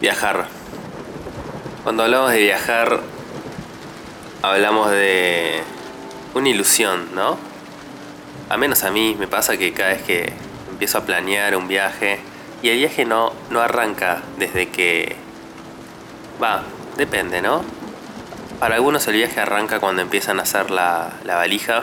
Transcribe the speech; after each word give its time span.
Viajar. 0.00 0.46
Cuando 1.84 2.04
hablamos 2.04 2.30
de 2.30 2.38
viajar, 2.38 3.00
hablamos 4.40 4.90
de 4.90 5.62
una 6.32 6.48
ilusión, 6.48 7.14
¿no? 7.14 7.36
A 8.48 8.56
menos 8.56 8.82
a 8.84 8.90
mí 8.90 9.14
me 9.18 9.28
pasa 9.28 9.58
que 9.58 9.74
cada 9.74 9.90
vez 9.90 10.02
que 10.02 10.32
empiezo 10.70 10.96
a 10.96 11.00
planear 11.02 11.54
un 11.54 11.68
viaje, 11.68 12.20
y 12.62 12.70
el 12.70 12.78
viaje 12.78 13.04
no, 13.04 13.34
no 13.50 13.60
arranca 13.60 14.22
desde 14.38 14.70
que... 14.70 15.16
Va, 16.42 16.62
depende, 16.96 17.42
¿no? 17.42 17.62
Para 18.58 18.76
algunos 18.76 19.06
el 19.06 19.16
viaje 19.16 19.38
arranca 19.38 19.80
cuando 19.80 20.00
empiezan 20.00 20.40
a 20.40 20.44
hacer 20.44 20.70
la, 20.70 21.12
la 21.24 21.36
valija, 21.36 21.82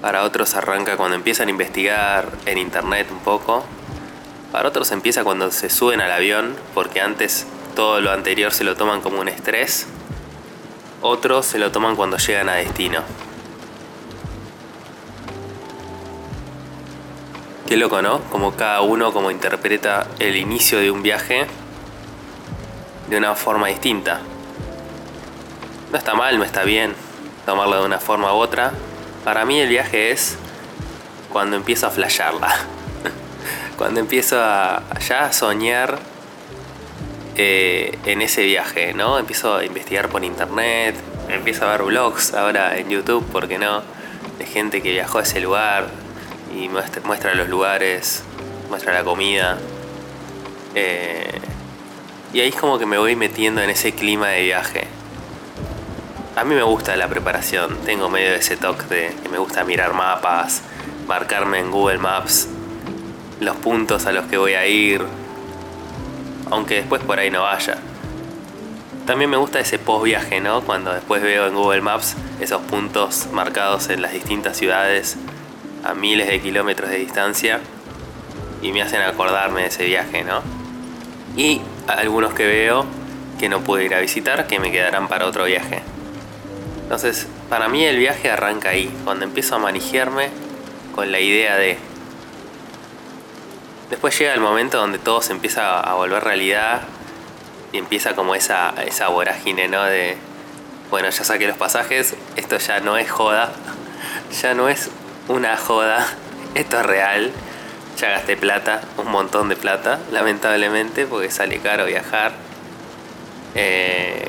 para 0.00 0.22
otros 0.22 0.54
arranca 0.54 0.96
cuando 0.96 1.14
empiezan 1.14 1.48
a 1.48 1.50
investigar 1.50 2.30
en 2.46 2.56
internet 2.56 3.08
un 3.10 3.18
poco, 3.18 3.66
para 4.56 4.70
otros 4.70 4.90
empieza 4.90 5.22
cuando 5.22 5.50
se 5.50 5.68
suben 5.68 6.00
al 6.00 6.10
avión, 6.10 6.56
porque 6.72 7.02
antes 7.02 7.46
todo 7.74 8.00
lo 8.00 8.10
anterior 8.10 8.54
se 8.54 8.64
lo 8.64 8.74
toman 8.74 9.02
como 9.02 9.20
un 9.20 9.28
estrés. 9.28 9.86
Otros 11.02 11.44
se 11.44 11.58
lo 11.58 11.70
toman 11.72 11.94
cuando 11.94 12.16
llegan 12.16 12.48
a 12.48 12.54
destino. 12.54 13.02
Qué 17.68 17.76
loco, 17.76 18.00
¿no? 18.00 18.22
Como 18.30 18.56
cada 18.56 18.80
uno 18.80 19.12
como 19.12 19.30
interpreta 19.30 20.06
el 20.20 20.36
inicio 20.36 20.78
de 20.78 20.90
un 20.90 21.02
viaje 21.02 21.46
de 23.10 23.18
una 23.18 23.34
forma 23.34 23.66
distinta. 23.66 24.22
No 25.92 25.98
está 25.98 26.14
mal, 26.14 26.38
no 26.38 26.44
está 26.44 26.64
bien 26.64 26.94
tomarlo 27.44 27.80
de 27.80 27.84
una 27.84 27.98
forma 27.98 28.32
u 28.32 28.38
otra. 28.38 28.72
Para 29.22 29.44
mí 29.44 29.60
el 29.60 29.68
viaje 29.68 30.12
es 30.12 30.38
cuando 31.30 31.56
empiezo 31.56 31.88
a 31.88 31.90
flashearla. 31.90 32.75
Cuando 33.76 34.00
empiezo 34.00 34.40
a 34.40 34.82
ya 35.00 35.32
soñar 35.32 35.98
eh, 37.38 37.98
en 38.06 38.22
ese 38.22 38.44
viaje, 38.44 38.94
¿no? 38.94 39.18
Empiezo 39.18 39.56
a 39.56 39.64
investigar 39.64 40.08
por 40.08 40.24
internet, 40.24 40.94
empiezo 41.28 41.66
a 41.66 41.72
ver 41.72 41.82
vlogs 41.82 42.32
ahora 42.32 42.78
en 42.78 42.88
YouTube, 42.88 43.26
¿por 43.26 43.46
qué 43.46 43.58
no? 43.58 43.82
De 44.38 44.46
gente 44.46 44.80
que 44.80 44.90
viajó 44.92 45.18
a 45.18 45.22
ese 45.22 45.40
lugar 45.40 45.88
y 46.56 46.70
muestra, 46.70 47.34
los 47.34 47.48
lugares, 47.50 48.22
muestra 48.70 48.94
la 48.94 49.04
comida. 49.04 49.58
Eh, 50.74 51.38
y 52.32 52.40
ahí 52.40 52.48
es 52.48 52.56
como 52.56 52.78
que 52.78 52.86
me 52.86 52.96
voy 52.96 53.16
metiendo 53.16 53.60
en 53.60 53.68
ese 53.68 53.92
clima 53.92 54.28
de 54.28 54.44
viaje. 54.44 54.86
A 56.36 56.44
mí 56.44 56.54
me 56.54 56.62
gusta 56.62 56.96
la 56.96 57.08
preparación, 57.08 57.76
tengo 57.84 58.08
medio 58.08 58.30
de 58.30 58.38
ese 58.38 58.56
toque 58.56 58.86
de 58.86 59.14
que 59.22 59.28
me 59.28 59.36
gusta 59.36 59.62
mirar 59.64 59.92
mapas, 59.92 60.62
marcarme 61.06 61.58
en 61.58 61.70
Google 61.70 61.98
Maps 61.98 62.48
los 63.40 63.56
puntos 63.56 64.06
a 64.06 64.12
los 64.12 64.26
que 64.26 64.38
voy 64.38 64.54
a 64.54 64.66
ir, 64.66 65.02
aunque 66.50 66.76
después 66.76 67.02
por 67.02 67.18
ahí 67.18 67.30
no 67.30 67.42
vaya. 67.42 67.78
También 69.06 69.30
me 69.30 69.36
gusta 69.36 69.60
ese 69.60 69.78
post 69.78 70.04
viaje, 70.04 70.40
¿no? 70.40 70.62
Cuando 70.62 70.92
después 70.92 71.22
veo 71.22 71.46
en 71.46 71.54
Google 71.54 71.80
Maps 71.80 72.16
esos 72.40 72.60
puntos 72.62 73.28
marcados 73.32 73.88
en 73.88 74.02
las 74.02 74.12
distintas 74.12 74.56
ciudades 74.56 75.16
a 75.84 75.94
miles 75.94 76.26
de 76.26 76.40
kilómetros 76.40 76.90
de 76.90 76.98
distancia 76.98 77.60
y 78.62 78.72
me 78.72 78.82
hacen 78.82 79.02
acordarme 79.02 79.62
de 79.62 79.68
ese 79.68 79.84
viaje, 79.84 80.24
¿no? 80.24 80.42
Y 81.36 81.60
algunos 81.86 82.34
que 82.34 82.46
veo 82.46 82.84
que 83.38 83.48
no 83.48 83.60
puedo 83.60 83.82
ir 83.82 83.94
a 83.94 84.00
visitar 84.00 84.46
que 84.46 84.58
me 84.58 84.72
quedarán 84.72 85.06
para 85.08 85.26
otro 85.26 85.44
viaje. 85.44 85.82
Entonces, 86.82 87.28
para 87.48 87.68
mí 87.68 87.84
el 87.84 87.98
viaje 87.98 88.30
arranca 88.30 88.70
ahí, 88.70 88.92
cuando 89.04 89.24
empiezo 89.24 89.56
a 89.56 89.58
manejarme 89.58 90.30
con 90.94 91.12
la 91.12 91.20
idea 91.20 91.56
de 91.56 91.78
Después 93.90 94.18
llega 94.18 94.34
el 94.34 94.40
momento 94.40 94.78
donde 94.78 94.98
todo 94.98 95.22
se 95.22 95.32
empieza 95.32 95.78
a 95.78 95.94
volver 95.94 96.24
realidad 96.24 96.82
y 97.72 97.78
empieza 97.78 98.16
como 98.16 98.34
esa, 98.34 98.74
esa 98.84 99.08
vorágine, 99.08 99.68
¿no? 99.68 99.84
De, 99.84 100.16
bueno, 100.90 101.08
ya 101.08 101.22
saqué 101.22 101.46
los 101.46 101.56
pasajes, 101.56 102.14
esto 102.34 102.58
ya 102.58 102.80
no 102.80 102.96
es 102.96 103.08
joda, 103.10 103.52
ya 104.42 104.54
no 104.54 104.68
es 104.68 104.90
una 105.28 105.56
joda, 105.56 106.04
esto 106.54 106.80
es 106.80 106.86
real, 106.86 107.30
ya 107.96 108.10
gasté 108.10 108.36
plata, 108.36 108.80
un 108.96 109.08
montón 109.08 109.48
de 109.48 109.56
plata, 109.56 110.00
lamentablemente, 110.10 111.06
porque 111.06 111.30
sale 111.30 111.58
caro 111.58 111.86
viajar, 111.86 112.32
eh, 113.54 114.26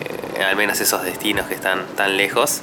al 0.48 0.56
menos 0.56 0.80
esos 0.80 1.04
destinos 1.04 1.48
que 1.48 1.56
están 1.56 1.86
tan 1.96 2.16
lejos, 2.16 2.62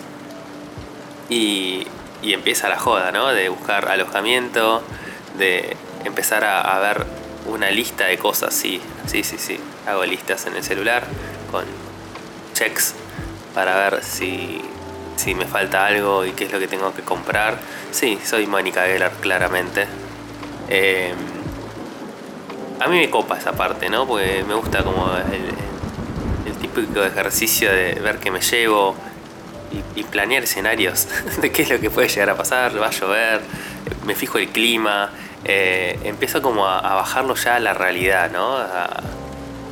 y, 1.28 1.88
y 2.22 2.34
empieza 2.34 2.68
la 2.68 2.78
joda, 2.78 3.10
¿no? 3.10 3.28
De 3.28 3.48
buscar 3.48 3.88
alojamiento, 3.88 4.82
de 5.38 5.76
empezar 6.04 6.44
a, 6.44 6.78
ver 6.78 7.04
una 7.46 7.70
lista 7.70 8.06
de 8.06 8.18
cosas, 8.18 8.54
sí, 8.54 8.80
sí, 9.06 9.22
sí, 9.22 9.36
sí. 9.38 9.60
Hago 9.86 10.04
listas 10.04 10.46
en 10.46 10.56
el 10.56 10.64
celular 10.64 11.04
con 11.50 11.64
checks 12.54 12.94
para 13.54 13.76
ver 13.76 14.02
si, 14.02 14.60
si 15.16 15.34
me 15.34 15.46
falta 15.46 15.86
algo 15.86 16.24
y 16.24 16.32
qué 16.32 16.44
es 16.44 16.52
lo 16.52 16.58
que 16.58 16.68
tengo 16.68 16.94
que 16.94 17.02
comprar. 17.02 17.58
Sí, 17.90 18.18
soy 18.24 18.46
Mónica 18.46 18.84
Geller, 18.84 19.12
claramente. 19.20 19.86
Em, 20.68 21.16
a 22.80 22.88
mí 22.88 22.98
me 22.98 23.10
copa 23.10 23.38
esa 23.38 23.52
parte, 23.52 23.88
¿no? 23.90 24.06
Porque 24.06 24.44
me 24.46 24.54
gusta 24.54 24.82
como 24.82 25.10
el, 25.16 26.50
el 26.50 26.56
típico 26.58 27.02
ejercicio 27.02 27.70
de 27.70 27.94
ver 27.94 28.18
qué 28.18 28.30
me 28.30 28.40
llevo 28.40 28.96
y, 29.70 30.00
y 30.00 30.04
planear 30.04 30.44
escenarios 30.44 31.08
de 31.40 31.52
qué 31.52 31.62
es 31.62 31.70
lo 31.70 31.80
que 31.80 31.90
puede 31.90 32.08
llegar 32.08 32.30
a 32.30 32.36
pasar, 32.36 32.80
va 32.80 32.86
a 32.86 32.90
llover, 32.90 33.42
me 34.06 34.14
fijo 34.14 34.38
el 34.38 34.48
clima, 34.48 35.10
eh, 35.44 35.98
empiezo 36.04 36.40
como 36.42 36.66
a, 36.66 36.80
bajarlo 36.80 37.34
ya 37.34 37.56
a 37.56 37.60
la 37.60 37.74
realidad, 37.74 38.30
¿no? 38.30 38.56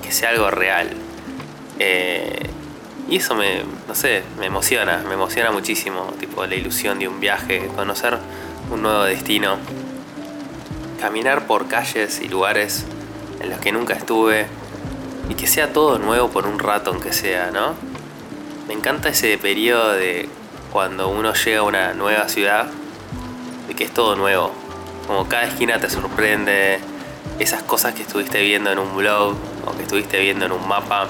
Que 0.02 0.12
sea 0.12 0.30
algo 0.30 0.50
real. 0.50 0.90
Eh, 1.78 2.48
y 3.08 3.16
eso 3.16 3.34
me, 3.34 3.62
no 3.88 3.94
sé, 3.94 4.22
me 4.38 4.46
emociona, 4.46 5.02
me 5.06 5.14
emociona 5.14 5.50
muchísimo, 5.50 6.14
tipo 6.20 6.46
la 6.46 6.54
ilusión 6.54 6.98
de 6.98 7.08
un 7.08 7.20
viaje, 7.20 7.68
conocer 7.74 8.18
un 8.70 8.82
nuevo 8.82 9.02
destino, 9.04 9.56
caminar 11.00 11.46
por 11.46 11.68
calles 11.68 12.20
y 12.20 12.28
lugares 12.28 12.84
en 13.40 13.50
los 13.50 13.58
que 13.58 13.72
nunca 13.72 13.94
estuve 13.94 14.46
y 15.28 15.34
que 15.34 15.46
sea 15.46 15.72
todo 15.72 15.98
nuevo 15.98 16.30
por 16.30 16.46
un 16.46 16.58
rato 16.58 16.90
aunque 16.90 17.12
sea, 17.12 17.50
¿no? 17.50 17.74
Me 18.68 18.74
encanta 18.74 19.08
ese 19.08 19.36
periodo 19.38 19.92
de 19.92 20.28
cuando 20.72 21.08
uno 21.08 21.34
llega 21.34 21.60
a 21.60 21.64
una 21.64 21.92
nueva 21.92 22.28
ciudad, 22.28 22.68
de 23.68 23.74
que 23.74 23.84
es 23.84 23.92
todo 23.92 24.16
nuevo, 24.16 24.52
como 25.06 25.28
cada 25.28 25.44
esquina 25.44 25.78
te 25.78 25.90
sorprende, 25.90 26.80
esas 27.38 27.62
cosas 27.62 27.94
que 27.94 28.02
estuviste 28.02 28.40
viendo 28.42 28.70
en 28.70 28.78
un 28.78 28.96
blog 28.96 29.36
o 29.66 29.76
que 29.76 29.82
estuviste 29.82 30.20
viendo 30.20 30.46
en 30.46 30.52
un 30.52 30.66
mapa 30.66 31.08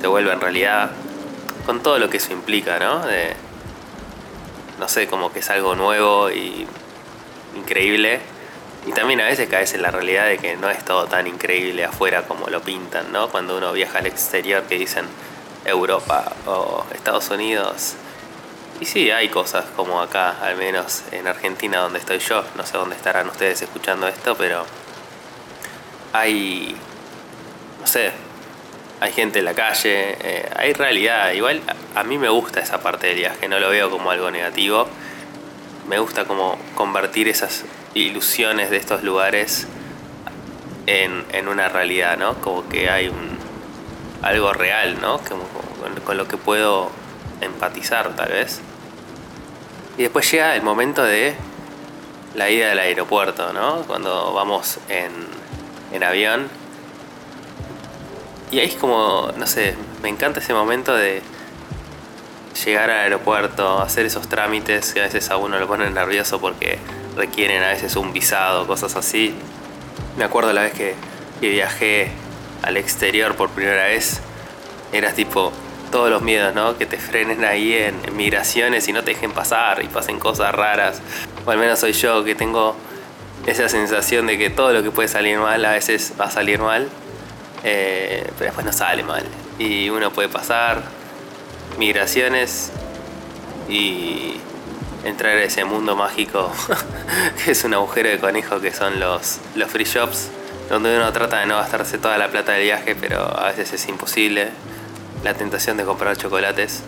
te 0.00 0.06
vuelven 0.06 0.40
realidad, 0.40 0.90
con 1.66 1.82
todo 1.82 1.98
lo 1.98 2.10
que 2.10 2.18
eso 2.18 2.32
implica, 2.32 2.78
¿no? 2.78 3.06
De, 3.06 3.34
no 4.78 4.88
sé, 4.88 5.06
como 5.06 5.32
que 5.32 5.38
es 5.38 5.50
algo 5.50 5.74
nuevo 5.74 6.30
y 6.30 6.66
increíble. 7.56 8.20
Y 8.86 8.92
también 8.92 9.20
a 9.22 9.24
veces 9.24 9.48
caes 9.48 9.72
en 9.72 9.80
la 9.80 9.90
realidad 9.90 10.26
de 10.26 10.36
que 10.36 10.56
no 10.56 10.68
es 10.68 10.84
todo 10.84 11.06
tan 11.06 11.26
increíble 11.26 11.84
afuera 11.84 12.22
como 12.22 12.48
lo 12.48 12.60
pintan, 12.60 13.12
¿no? 13.12 13.30
Cuando 13.30 13.56
uno 13.56 13.72
viaja 13.72 14.00
al 14.00 14.06
exterior 14.06 14.64
que 14.64 14.76
dicen 14.76 15.06
Europa 15.64 16.32
o 16.46 16.84
Estados 16.92 17.30
Unidos 17.30 17.94
y 18.80 18.86
sí, 18.86 19.10
hay 19.10 19.28
cosas 19.28 19.64
como 19.76 20.00
acá, 20.00 20.36
al 20.42 20.56
menos 20.56 21.04
en 21.12 21.26
Argentina 21.26 21.78
donde 21.78 22.00
estoy 22.00 22.18
yo. 22.18 22.44
No 22.56 22.66
sé 22.66 22.76
dónde 22.76 22.96
estarán 22.96 23.28
ustedes 23.28 23.62
escuchando 23.62 24.08
esto, 24.08 24.36
pero 24.36 24.64
hay, 26.12 26.76
no 27.80 27.86
sé, 27.86 28.12
hay 29.00 29.12
gente 29.12 29.38
en 29.38 29.44
la 29.44 29.54
calle, 29.54 30.16
eh, 30.20 30.50
hay 30.56 30.72
realidad. 30.72 31.32
Igual 31.32 31.62
a 31.94 32.02
mí 32.04 32.18
me 32.18 32.28
gusta 32.28 32.60
esa 32.60 32.80
parte 32.80 33.06
del 33.08 33.16
viaje, 33.16 33.48
no 33.48 33.60
lo 33.60 33.70
veo 33.70 33.90
como 33.90 34.10
algo 34.10 34.30
negativo. 34.30 34.88
Me 35.88 35.98
gusta 35.98 36.24
como 36.24 36.58
convertir 36.74 37.28
esas 37.28 37.64
ilusiones 37.94 38.70
de 38.70 38.78
estos 38.78 39.02
lugares 39.02 39.68
en, 40.86 41.24
en 41.32 41.48
una 41.48 41.68
realidad, 41.68 42.16
¿no? 42.18 42.34
Como 42.40 42.68
que 42.68 42.90
hay 42.90 43.08
un, 43.08 43.38
algo 44.22 44.52
real, 44.52 45.00
¿no? 45.00 45.20
Con 46.04 46.16
lo 46.16 46.26
que 46.26 46.36
puedo 46.36 46.90
empatizar 47.44 48.14
tal 48.16 48.30
vez. 48.30 48.60
Y 49.96 50.02
después 50.02 50.30
llega 50.30 50.56
el 50.56 50.62
momento 50.62 51.02
de 51.02 51.34
la 52.34 52.50
ida 52.50 52.68
del 52.68 52.78
aeropuerto, 52.80 53.52
¿no? 53.52 53.82
Cuando 53.82 54.32
vamos 54.32 54.78
en, 54.88 55.12
en 55.92 56.02
avión. 56.02 56.48
Y 58.50 58.58
ahí 58.58 58.66
es 58.66 58.74
como, 58.74 59.30
no 59.36 59.46
sé, 59.46 59.76
me 60.02 60.08
encanta 60.08 60.40
ese 60.40 60.52
momento 60.52 60.94
de 60.94 61.22
llegar 62.64 62.90
al 62.90 63.00
aeropuerto, 63.00 63.80
hacer 63.80 64.06
esos 64.06 64.28
trámites 64.28 64.92
que 64.94 65.00
a 65.00 65.04
veces 65.04 65.30
a 65.30 65.36
uno 65.36 65.58
lo 65.58 65.66
ponen 65.66 65.94
nervioso 65.94 66.40
porque 66.40 66.78
requieren 67.16 67.62
a 67.62 67.68
veces 67.68 67.96
un 67.96 68.12
visado, 68.12 68.66
cosas 68.66 68.96
así. 68.96 69.34
Me 70.16 70.24
acuerdo 70.24 70.52
la 70.52 70.62
vez 70.62 70.72
que, 70.72 70.94
que 71.40 71.50
viajé 71.50 72.12
al 72.62 72.76
exterior 72.76 73.34
por 73.34 73.50
primera 73.50 73.84
vez, 73.84 74.20
era 74.92 75.12
tipo, 75.12 75.52
todos 75.94 76.10
los 76.10 76.22
miedos, 76.22 76.52
¿no? 76.56 76.76
Que 76.76 76.86
te 76.86 76.96
frenen 76.96 77.44
ahí 77.44 77.72
en, 77.72 78.16
migraciones 78.16 78.88
y 78.88 78.92
no 78.92 79.04
te 79.04 79.12
dejen 79.12 79.30
pasar 79.30 79.80
y 79.84 79.86
pasen 79.86 80.18
cosas 80.18 80.52
raras. 80.52 81.00
O 81.46 81.52
al 81.52 81.56
menos 81.56 81.78
soy 81.78 81.92
yo 81.92 82.24
que 82.24 82.34
tengo 82.34 82.74
esa 83.46 83.68
sensación 83.68 84.26
de 84.26 84.36
que 84.36 84.50
todo 84.50 84.72
lo 84.72 84.82
que 84.82 84.90
puede 84.90 85.06
salir 85.06 85.38
mal 85.38 85.64
a 85.64 85.70
veces 85.70 86.14
va 86.20 86.24
a 86.24 86.32
salir 86.32 86.58
mal. 86.58 86.88
Eh, 87.62 88.24
pero 88.36 88.46
después 88.46 88.66
no 88.66 88.72
sale 88.72 89.04
mal. 89.04 89.22
Y 89.60 89.88
uno 89.88 90.10
puede 90.10 90.28
pasar 90.28 90.82
migraciones 91.78 92.72
y 93.68 94.34
entrar 95.04 95.36
a 95.36 95.44
ese 95.44 95.64
mundo 95.64 95.94
mágico 95.94 96.50
que 97.44 97.52
es 97.52 97.62
un 97.62 97.72
agujero 97.72 98.08
de 98.08 98.18
conejo 98.18 98.60
que 98.60 98.72
son 98.72 98.98
los, 98.98 99.38
los 99.54 99.70
free 99.70 99.84
shops, 99.84 100.28
donde 100.68 100.96
uno 100.96 101.12
trata 101.12 101.38
de 101.38 101.46
no 101.46 101.54
gastarse 101.54 101.98
toda 101.98 102.18
la 102.18 102.32
plata 102.32 102.50
del 102.50 102.64
viaje, 102.64 102.96
pero 102.96 103.20
a 103.38 103.46
veces 103.46 103.74
es 103.74 103.88
imposible. 103.88 104.50
La 105.24 105.32
tentación 105.34 105.78
de 105.78 105.84
comprar 105.84 106.16
chocolates 106.16 106.82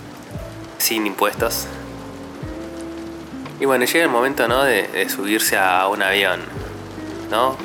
sin 0.78 1.06
impuestos. 1.06 1.66
Y 3.58 3.64
bueno, 3.64 3.86
llega 3.86 4.04
el 4.04 4.10
momento 4.10 4.46
¿no? 4.46 4.62
de, 4.62 5.08
subirse 5.08 5.56
a 5.56 5.88
un 5.88 6.02
avión, 6.02 6.40
¿no? 7.30 7.56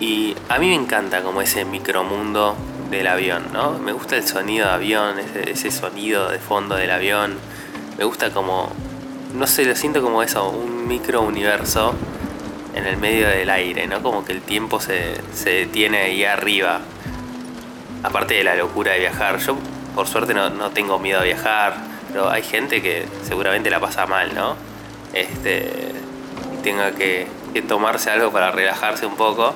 Y 0.00 0.34
a 0.48 0.58
mí 0.58 0.68
me 0.70 0.74
encanta 0.74 1.22
como 1.22 1.42
ese 1.42 1.66
micromundo 1.66 2.56
del 2.90 3.06
avión, 3.06 3.44
¿no? 3.52 3.78
Me 3.78 3.92
gusta 3.92 4.16
el 4.16 4.26
sonido 4.26 4.66
de 4.66 4.72
avión, 4.72 5.18
ese, 5.18 5.70
sonido 5.70 6.30
de 6.30 6.38
fondo 6.38 6.74
del 6.74 6.90
avión. 6.90 7.36
Me 7.98 8.04
gusta 8.04 8.30
como 8.30 8.72
no 9.34 9.46
sé, 9.46 9.66
lo 9.66 9.76
siento 9.76 10.00
como 10.00 10.22
eso, 10.22 10.48
un 10.48 10.88
micro 10.88 11.20
universo 11.20 11.94
en 12.74 12.86
el 12.86 12.96
medio 12.96 13.28
del 13.28 13.50
aire, 13.50 13.86
¿no? 13.86 14.02
Como 14.02 14.24
que 14.24 14.32
el 14.32 14.40
tiempo 14.40 14.80
se, 14.80 15.20
detiene 15.44 15.98
ahí 15.98 16.24
arriba. 16.24 16.80
Aparte 18.02 18.34
de 18.34 18.44
la 18.44 18.54
locura 18.54 18.92
de 18.92 19.00
viajar. 19.00 19.40
Por 19.94 20.06
suerte, 20.06 20.34
no, 20.34 20.70
tengo 20.70 20.98
miedo 20.98 21.20
a 21.20 21.22
viajar, 21.22 21.74
pero 22.08 22.28
hay 22.28 22.42
gente 22.42 22.82
que 22.82 23.06
seguramente 23.22 23.70
la 23.70 23.80
pasa 23.80 24.06
mal, 24.06 24.34
¿no? 24.34 24.56
Este, 25.12 25.92
tenga 26.62 26.92
que, 26.92 27.28
tomarse 27.68 28.10
algo 28.10 28.32
para 28.32 28.50
relajarse 28.50 29.06
un 29.06 29.16
poco. 29.16 29.54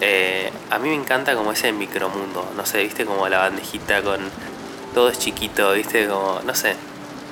Eh, 0.00 0.50
a 0.70 0.78
mí 0.78 0.88
me 0.88 0.94
encanta 0.94 1.34
como 1.34 1.52
ese 1.52 1.72
micromundo, 1.72 2.50
no 2.56 2.64
sé, 2.64 2.82
viste 2.82 3.04
como 3.04 3.28
la 3.28 3.38
bandejita 3.38 4.02
con 4.02 4.20
todo 4.94 5.10
es 5.10 5.18
chiquito, 5.18 5.72
viste 5.72 6.06
como, 6.06 6.40
no 6.46 6.54
sé, 6.54 6.76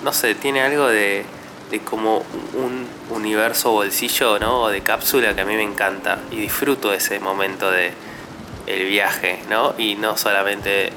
no 0.03 0.13
sé, 0.13 0.35
tiene 0.35 0.61
algo 0.61 0.87
de, 0.89 1.25
de 1.71 1.81
como 1.81 2.19
un 2.55 2.87
universo 3.11 3.71
bolsillo, 3.71 4.39
¿no? 4.39 4.63
O 4.63 4.69
de 4.69 4.83
cápsula 4.83 5.35
que 5.35 5.41
a 5.41 5.45
mí 5.47 5.57
me 5.57 5.63
encanta 5.63 6.19
y 6.31 6.37
disfruto 6.37 6.93
ese 6.93 7.21
momento 7.21 7.71
de 7.71 7.93
el 8.67 8.87
viaje, 8.87 9.41
¿no? 9.49 9.75
Y 9.79 9.95
no 9.95 10.17
solamente 10.17 10.93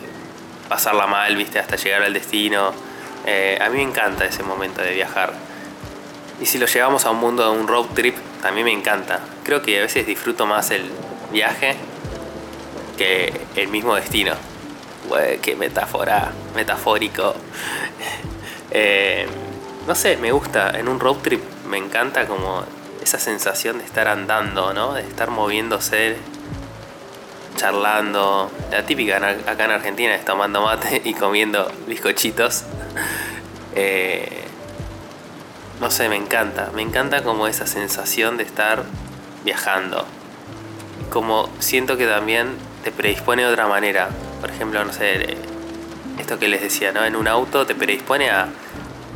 pasarla 0.68 1.08
mal, 1.08 1.36
viste, 1.36 1.60
hasta 1.60 1.76
llegar 1.76 2.04
al 2.04 2.14
destino. 2.14 2.74
Eh, 3.26 3.58
a 3.62 3.70
mí 3.70 3.78
me 3.78 3.84
encanta 3.84 4.26
ese 4.26 4.44
momento 4.44 4.82
de 4.82 4.94
viajar. 4.94 5.34
Y 6.40 6.46
si 6.46 6.58
lo 6.58 6.68
llevamos 6.68 7.06
a 7.06 7.12
un 7.12 7.18
mundo 7.18 7.44
de 7.44 7.60
un 7.60 7.68
road 7.68 7.88
trip, 7.94 8.16
también 8.42 8.66
me 8.66 8.72
encanta. 8.72 9.22
Creo 9.44 9.62
que 9.62 9.80
a 9.80 9.82
veces 9.82 10.06
disfruto 10.06 10.46
más 10.46 10.72
el 10.72 10.90
viaje 11.32 11.76
que 12.98 13.34
el 13.56 13.68
mismo 13.70 13.96
destino. 13.96 14.34
Ué, 15.10 15.40
qué 15.42 15.56
metáfora, 15.56 16.32
metafórico. 16.56 17.36
eh, 18.72 19.28
no 19.88 19.96
sé, 19.96 20.18
me 20.18 20.32
gusta. 20.32 20.78
En 20.78 20.88
un 20.88 21.00
road 21.00 21.18
trip 21.18 21.42
me 21.68 21.78
encanta 21.78 22.28
como 22.28 22.64
esa 23.02 23.20
sensación 23.20 23.78
de 23.80 23.86
estar 23.86 24.08
andando, 24.08 24.74
¿no? 24.74 24.94
De 24.94 25.02
estar 25.02 25.32
moviéndose, 25.32 26.18
charlando. 27.58 28.50
La 28.72 28.86
típica 28.86 29.18
acá 29.18 29.66
en 29.66 29.72
Argentina 29.72 30.16
es 30.16 30.24
tomando 30.24 30.62
mate 30.62 31.02
y 31.04 31.14
comiendo 31.14 31.70
bizcochitos. 31.88 32.64
Eh, 33.80 34.44
no 35.80 35.92
sé, 35.92 36.10
me 36.10 36.16
encanta. 36.16 36.72
Me 36.74 36.82
encanta 36.82 37.22
como 37.22 37.46
esa 37.46 37.68
sensación 37.68 38.38
de 38.38 38.44
estar 38.44 38.86
viajando. 39.46 40.04
Como 41.12 41.48
siento 41.60 41.96
que 41.96 42.08
también 42.08 42.58
te 42.84 42.92
predispone 42.92 43.44
de 43.44 43.50
otra 43.50 43.68
manera. 43.68 44.10
Por 44.42 44.50
ejemplo, 44.50 44.84
no 44.84 44.92
sé, 44.92 45.38
esto 46.18 46.40
que 46.40 46.48
les 46.48 46.62
decía, 46.62 46.92
¿no? 46.92 47.06
En 47.06 47.16
un 47.16 47.28
auto 47.28 47.68
te 47.68 47.76
predispone 47.76 48.32
a 48.32 48.48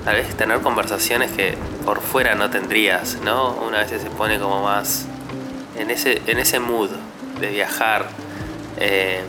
tal 0.06 0.16
vez 0.16 0.36
tener 0.36 0.62
conversaciones 0.62 1.32
que 1.32 1.58
por 1.86 2.02
fuera 2.02 2.36
no 2.36 2.50
tendrías, 2.50 3.18
¿no? 3.24 3.54
Una 3.54 3.80
vez 3.80 3.90
se 3.90 4.10
pone 4.12 4.40
como 4.40 4.64
más 4.64 5.08
en 5.78 5.90
ese, 5.90 6.22
en 6.28 6.40
ese 6.40 6.60
mood 6.60 6.92
de 7.40 7.48
viajar. 7.48 8.08
Eh, 8.82 9.22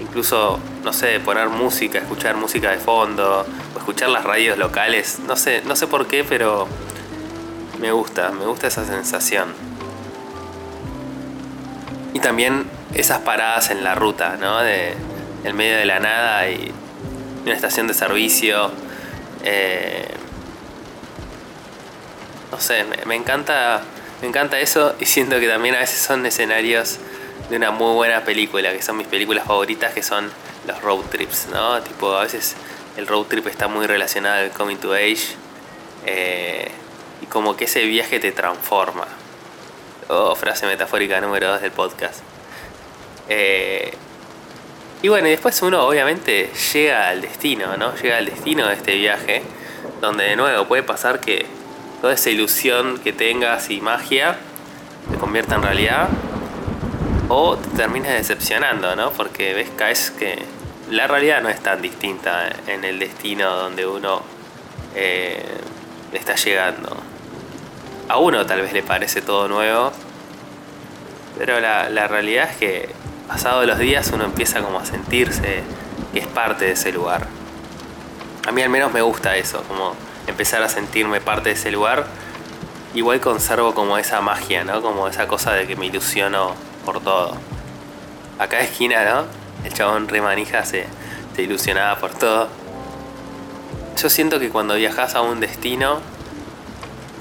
incluso, 0.00 0.60
no 0.84 0.92
sé, 0.92 1.18
poner 1.20 1.48
música, 1.48 1.98
escuchar 1.98 2.36
música 2.36 2.70
de 2.70 2.78
fondo, 2.78 3.46
o 3.74 3.78
escuchar 3.78 4.10
las 4.10 4.24
radios 4.24 4.58
locales. 4.58 5.20
No 5.26 5.36
sé, 5.36 5.62
no 5.64 5.74
sé 5.74 5.86
por 5.86 6.06
qué, 6.06 6.22
pero 6.22 6.68
me 7.80 7.90
gusta, 7.92 8.30
me 8.30 8.46
gusta 8.46 8.66
esa 8.66 8.84
sensación. 8.84 9.54
Y 12.12 12.20
también 12.20 12.66
esas 12.94 13.20
paradas 13.20 13.70
en 13.70 13.82
la 13.82 13.94
ruta, 13.94 14.36
¿no? 14.40 14.60
De 14.60 14.94
en 15.44 15.56
medio 15.56 15.76
de 15.76 15.84
la 15.84 16.00
nada 16.00 16.48
y 16.48 16.72
una 17.44 17.54
estación 17.54 17.86
de 17.86 17.92
servicio 17.92 18.70
eh, 19.44 20.08
no 22.50 22.58
sé, 22.58 22.84
me, 23.04 23.14
encanta, 23.14 23.82
me 24.22 24.28
encanta 24.28 24.58
eso 24.58 24.94
y 25.00 25.06
siento 25.06 25.38
que 25.38 25.48
también 25.48 25.74
a 25.74 25.80
veces 25.80 25.98
son 25.98 26.24
escenarios 26.24 26.98
de 27.48 27.56
una 27.56 27.70
muy 27.70 27.94
buena 27.94 28.24
película, 28.24 28.72
que 28.72 28.82
son 28.82 28.96
mis 28.96 29.06
películas 29.06 29.46
favoritas, 29.46 29.92
que 29.92 30.02
son 30.02 30.30
los 30.66 30.80
road 30.82 31.04
trips, 31.10 31.48
¿no? 31.52 31.80
Tipo, 31.82 32.12
a 32.16 32.22
veces 32.22 32.56
el 32.96 33.06
road 33.06 33.26
trip 33.26 33.46
está 33.46 33.68
muy 33.68 33.86
relacionado 33.86 34.42
al 34.42 34.50
coming 34.50 34.76
to 34.76 34.92
age 34.92 35.36
eh, 36.06 36.70
y 37.20 37.26
como 37.26 37.56
que 37.56 37.64
ese 37.64 37.84
viaje 37.84 38.20
te 38.20 38.32
transforma. 38.32 39.06
Oh, 40.08 40.34
frase 40.34 40.66
metafórica 40.66 41.20
número 41.20 41.48
2 41.48 41.62
del 41.62 41.72
podcast. 41.72 42.20
Eh, 43.28 43.94
y 45.02 45.08
bueno, 45.08 45.28
y 45.28 45.32
después 45.32 45.60
uno 45.62 45.86
obviamente 45.86 46.50
llega 46.72 47.08
al 47.08 47.20
destino, 47.20 47.76
¿no? 47.76 47.94
Llega 47.96 48.18
al 48.18 48.26
destino 48.26 48.66
de 48.68 48.74
este 48.74 48.94
viaje, 48.94 49.42
donde 50.00 50.24
de 50.24 50.36
nuevo 50.36 50.66
puede 50.66 50.82
pasar 50.82 51.20
que 51.20 51.46
toda 52.00 52.14
esa 52.14 52.30
ilusión 52.30 52.98
que 52.98 53.12
tengas 53.12 53.70
y 53.70 53.80
magia 53.80 54.36
se 55.10 55.18
convierta 55.18 55.56
en 55.56 55.62
realidad 55.62 56.08
o 57.28 57.56
te 57.56 57.68
termines 57.76 58.12
decepcionando, 58.12 58.94
¿no? 58.96 59.10
Porque 59.12 59.54
ves, 59.54 59.70
caes 59.76 60.10
que 60.10 60.38
la 60.90 61.06
realidad 61.06 61.42
no 61.42 61.48
es 61.48 61.60
tan 61.60 61.80
distinta 61.80 62.50
en 62.66 62.84
el 62.84 62.98
destino 62.98 63.54
donde 63.56 63.86
uno 63.86 64.22
eh, 64.94 65.44
está 66.12 66.34
llegando. 66.34 66.96
A 68.08 68.18
uno 68.18 68.44
tal 68.44 68.60
vez 68.60 68.72
le 68.72 68.82
parece 68.82 69.22
todo 69.22 69.48
nuevo, 69.48 69.92
pero 71.38 71.60
la, 71.60 71.88
la 71.88 72.06
realidad 72.06 72.50
es 72.50 72.56
que 72.56 72.88
pasados 73.26 73.66
los 73.66 73.78
días 73.78 74.10
uno 74.12 74.24
empieza 74.24 74.60
como 74.60 74.78
a 74.78 74.84
sentirse 74.84 75.62
que 76.12 76.18
es 76.20 76.26
parte 76.26 76.66
de 76.66 76.72
ese 76.72 76.92
lugar. 76.92 77.26
A 78.46 78.52
mí 78.52 78.60
al 78.62 78.68
menos 78.68 78.92
me 78.92 79.00
gusta 79.00 79.36
eso, 79.36 79.62
como 79.62 79.94
empezar 80.26 80.62
a 80.62 80.68
sentirme 80.68 81.20
parte 81.20 81.48
de 81.48 81.54
ese 81.54 81.70
lugar. 81.70 82.06
Igual 82.94 83.20
conservo 83.20 83.74
como 83.74 83.98
esa 83.98 84.20
magia, 84.20 84.64
¿no? 84.64 84.82
Como 84.82 85.08
esa 85.08 85.26
cosa 85.26 85.52
de 85.52 85.66
que 85.66 85.74
me 85.74 85.86
ilusiono 85.86 86.54
por 86.84 87.00
todo. 87.00 87.36
Acá 88.38 88.58
de 88.58 88.64
esquina, 88.64 89.04
¿no? 89.04 89.24
El 89.64 89.72
chabón 89.72 90.08
remanija 90.08 90.64
se, 90.64 90.86
se 91.34 91.42
ilusionaba 91.42 91.98
por 91.98 92.14
todo. 92.14 92.48
Yo 94.00 94.10
siento 94.10 94.38
que 94.38 94.50
cuando 94.50 94.74
viajas 94.74 95.14
a 95.14 95.22
un 95.22 95.40
destino, 95.40 96.00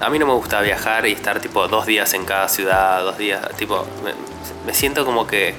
a 0.01 0.09
mí 0.09 0.19
no 0.19 0.25
me 0.25 0.33
gusta 0.33 0.61
viajar 0.61 1.05
y 1.07 1.11
estar 1.11 1.39
tipo 1.39 1.67
dos 1.67 1.85
días 1.85 2.13
en 2.13 2.25
cada 2.25 2.49
ciudad, 2.49 3.03
dos 3.03 3.17
días, 3.17 3.47
tipo, 3.57 3.85
me 4.65 4.73
siento 4.73 5.05
como 5.05 5.27
que 5.27 5.55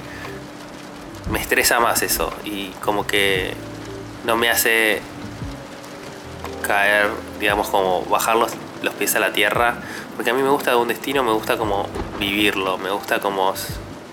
me 1.31 1.39
estresa 1.39 1.79
más 1.79 2.01
eso 2.01 2.31
y 2.43 2.69
como 2.81 3.07
que 3.07 3.53
no 4.25 4.35
me 4.37 4.49
hace 4.49 5.01
caer, 6.61 7.09
digamos, 7.39 7.67
como 7.69 8.03
bajar 8.05 8.35
los, 8.35 8.51
pies 8.97 9.15
a 9.15 9.19
la 9.19 9.33
tierra, 9.33 9.75
porque 10.15 10.29
a 10.29 10.33
mí 10.33 10.43
me 10.43 10.49
gusta 10.49 10.77
un 10.77 10.87
destino, 10.87 11.23
me 11.23 11.31
gusta 11.31 11.57
como 11.57 11.87
vivirlo, 12.19 12.77
me 12.77 12.91
gusta 12.91 13.19
como 13.19 13.53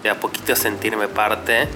a 0.09 0.15
poquito 0.17 0.57
sentirme 0.57 1.09
parte 1.09 1.69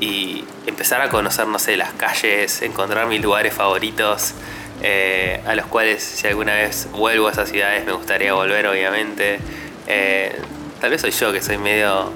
y 0.00 0.44
empezar 0.66 1.00
a 1.00 1.08
conocer, 1.08 1.46
no 1.46 1.58
sé, 1.58 1.76
las 1.76 1.92
calles, 1.92 2.62
encontrar 2.62 3.06
mis 3.06 3.22
lugares 3.22 3.54
favoritos, 3.54 4.34
eh, 4.82 5.40
a 5.46 5.54
los 5.54 5.66
cuales 5.66 6.02
si 6.02 6.26
alguna 6.26 6.54
vez 6.54 6.88
vuelvo 6.92 7.28
a 7.28 7.32
esas 7.32 7.48
ciudades 7.48 7.84
me 7.86 7.92
gustaría 7.92 8.34
volver, 8.34 8.66
obviamente. 8.66 9.38
Eh, 9.86 10.40
tal 10.80 10.90
vez 10.90 11.00
soy 11.00 11.10
yo 11.10 11.32
que 11.32 11.40
soy 11.40 11.58
medio 11.58 12.12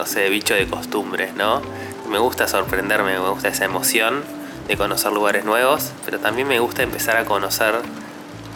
no 0.00 0.06
sé, 0.06 0.30
bicho 0.30 0.54
de 0.54 0.66
costumbres, 0.66 1.34
¿no? 1.34 1.60
Me 2.08 2.18
gusta 2.18 2.48
sorprenderme, 2.48 3.18
me 3.18 3.28
gusta 3.28 3.48
esa 3.48 3.66
emoción 3.66 4.24
de 4.66 4.78
conocer 4.78 5.12
lugares 5.12 5.44
nuevos, 5.44 5.92
pero 6.06 6.18
también 6.18 6.48
me 6.48 6.58
gusta 6.58 6.82
empezar 6.82 7.18
a 7.18 7.26
conocer 7.26 7.74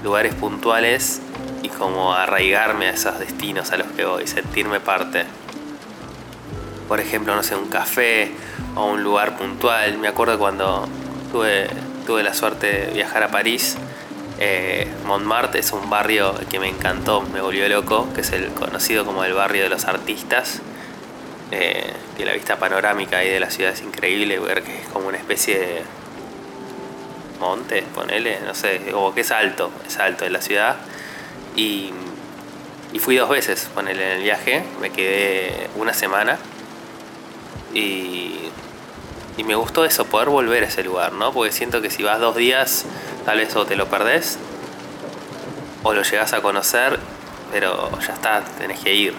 lugares 0.03 0.35
puntuales 0.35 1.21
y 1.63 1.69
como 1.69 2.15
arraigarme 2.15 2.87
a 2.87 2.93
esos 2.93 3.19
destinos 3.19 3.73
a 3.73 3.77
los 3.77 3.89
que 3.89 4.07
voy, 4.07 4.27
sentirme 4.27 4.81
parte. 4.81 5.27
Por 6.89 7.01
ejemplo, 7.01 7.35
no 7.35 7.43
sé, 7.43 7.57
un 7.57 7.69
café 7.69 8.33
o 8.75 8.87
un 8.87 9.03
lugar 9.03 9.37
puntual. 9.37 9.99
Me 9.99 10.09
acuerdo 10.09 10.39
cuando 10.39 10.87
tuve, 11.33 11.69
tuve 12.07 12.23
la 12.23 12.35
suerte 12.35 12.67
de 12.67 12.93
viajar 12.93 13.23
a 13.23 13.29
París. 13.29 13.77
Eh, 14.39 14.89
Montmartre 15.07 15.61
es 15.61 15.73
un 15.73 15.89
barrio 15.89 16.35
que 16.51 16.59
me 16.59 16.69
encantó, 16.69 17.23
me 17.23 17.41
volvió 17.41 17.69
loco, 17.69 18.09
que 18.15 18.23
es 18.23 18.33
el 18.33 18.49
conocido 18.49 19.05
como 19.05 19.25
el 19.25 19.33
barrio 19.33 19.63
de 19.63 19.69
los 19.69 19.85
artistas 19.85 20.61
eh, 21.51 21.93
la 22.25 22.33
vista 22.33 22.59
panorámica 22.59 23.19
ahí 23.19 23.29
de 23.29 23.39
la 23.39 23.51
ciudad 23.51 23.73
es 23.73 23.83
increíble, 23.83 24.39
ver 24.39 24.63
que 24.63 24.81
es 24.81 24.89
como 24.89 25.09
una 25.09 25.19
especie 25.19 25.59
de 25.59 25.83
monte, 27.39 27.83
ponele, 27.95 28.41
no 28.41 28.55
sé, 28.55 28.81
como 28.91 29.15
que 29.15 29.21
es 29.21 29.31
alto, 29.31 29.71
es 29.87 29.99
alto 29.99 30.25
en 30.25 30.33
la 30.33 30.41
ciudad. 30.41 30.77
Y, 31.55 31.93
y 32.93 32.99
fui 32.99 33.17
dos 33.17 33.29
veces, 33.29 33.69
ponele, 33.75 34.13
en 34.13 34.17
el 34.19 34.23
viaje, 34.23 34.65
me 34.81 34.91
quedé 34.91 35.69
una 35.77 35.93
semana 35.93 36.39
y, 37.75 38.51
y 39.37 39.45
me 39.45 39.55
gustó 39.55 39.85
eso, 39.85 40.05
poder 40.07 40.29
volver 40.29 40.65
a 40.65 40.67
ese 40.67 40.83
lugar, 40.85 41.13
¿no? 41.13 41.33
Porque 41.33 41.53
siento 41.53 41.83
que 41.83 41.91
si 41.91 42.03
vas 42.03 42.21
dos 42.21 42.37
días, 42.37 42.85
tal 43.25 43.39
vez 43.39 43.55
o 43.57 43.67
te 43.67 43.77
lo 43.77 43.87
perdés 43.89 44.39
o 45.83 45.93
lo 45.93 46.03
llegas 46.03 46.33
a 46.33 46.41
conocer, 46.41 46.99
pero 47.53 47.91
ya 48.01 48.15
está, 48.15 48.43
tenés 48.59 48.81
que 48.81 48.95
ir. 48.95 49.15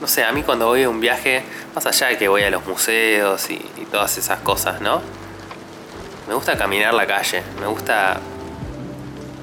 No 0.00 0.06
sé, 0.06 0.24
a 0.24 0.32
mí 0.32 0.42
cuando 0.42 0.66
voy 0.66 0.82
a 0.82 0.88
un 0.88 1.00
viaje, 1.00 1.42
más 1.74 1.86
allá 1.86 2.08
de 2.08 2.18
que 2.18 2.28
voy 2.28 2.42
a 2.42 2.50
los 2.50 2.64
museos 2.66 3.50
y, 3.50 3.54
y 3.54 3.86
todas 3.90 4.16
esas 4.18 4.40
cosas, 4.40 4.80
¿no? 4.80 5.00
Me 6.28 6.34
gusta 6.34 6.56
caminar 6.56 6.94
la 6.94 7.06
calle, 7.06 7.42
me 7.60 7.66
gusta 7.66 8.20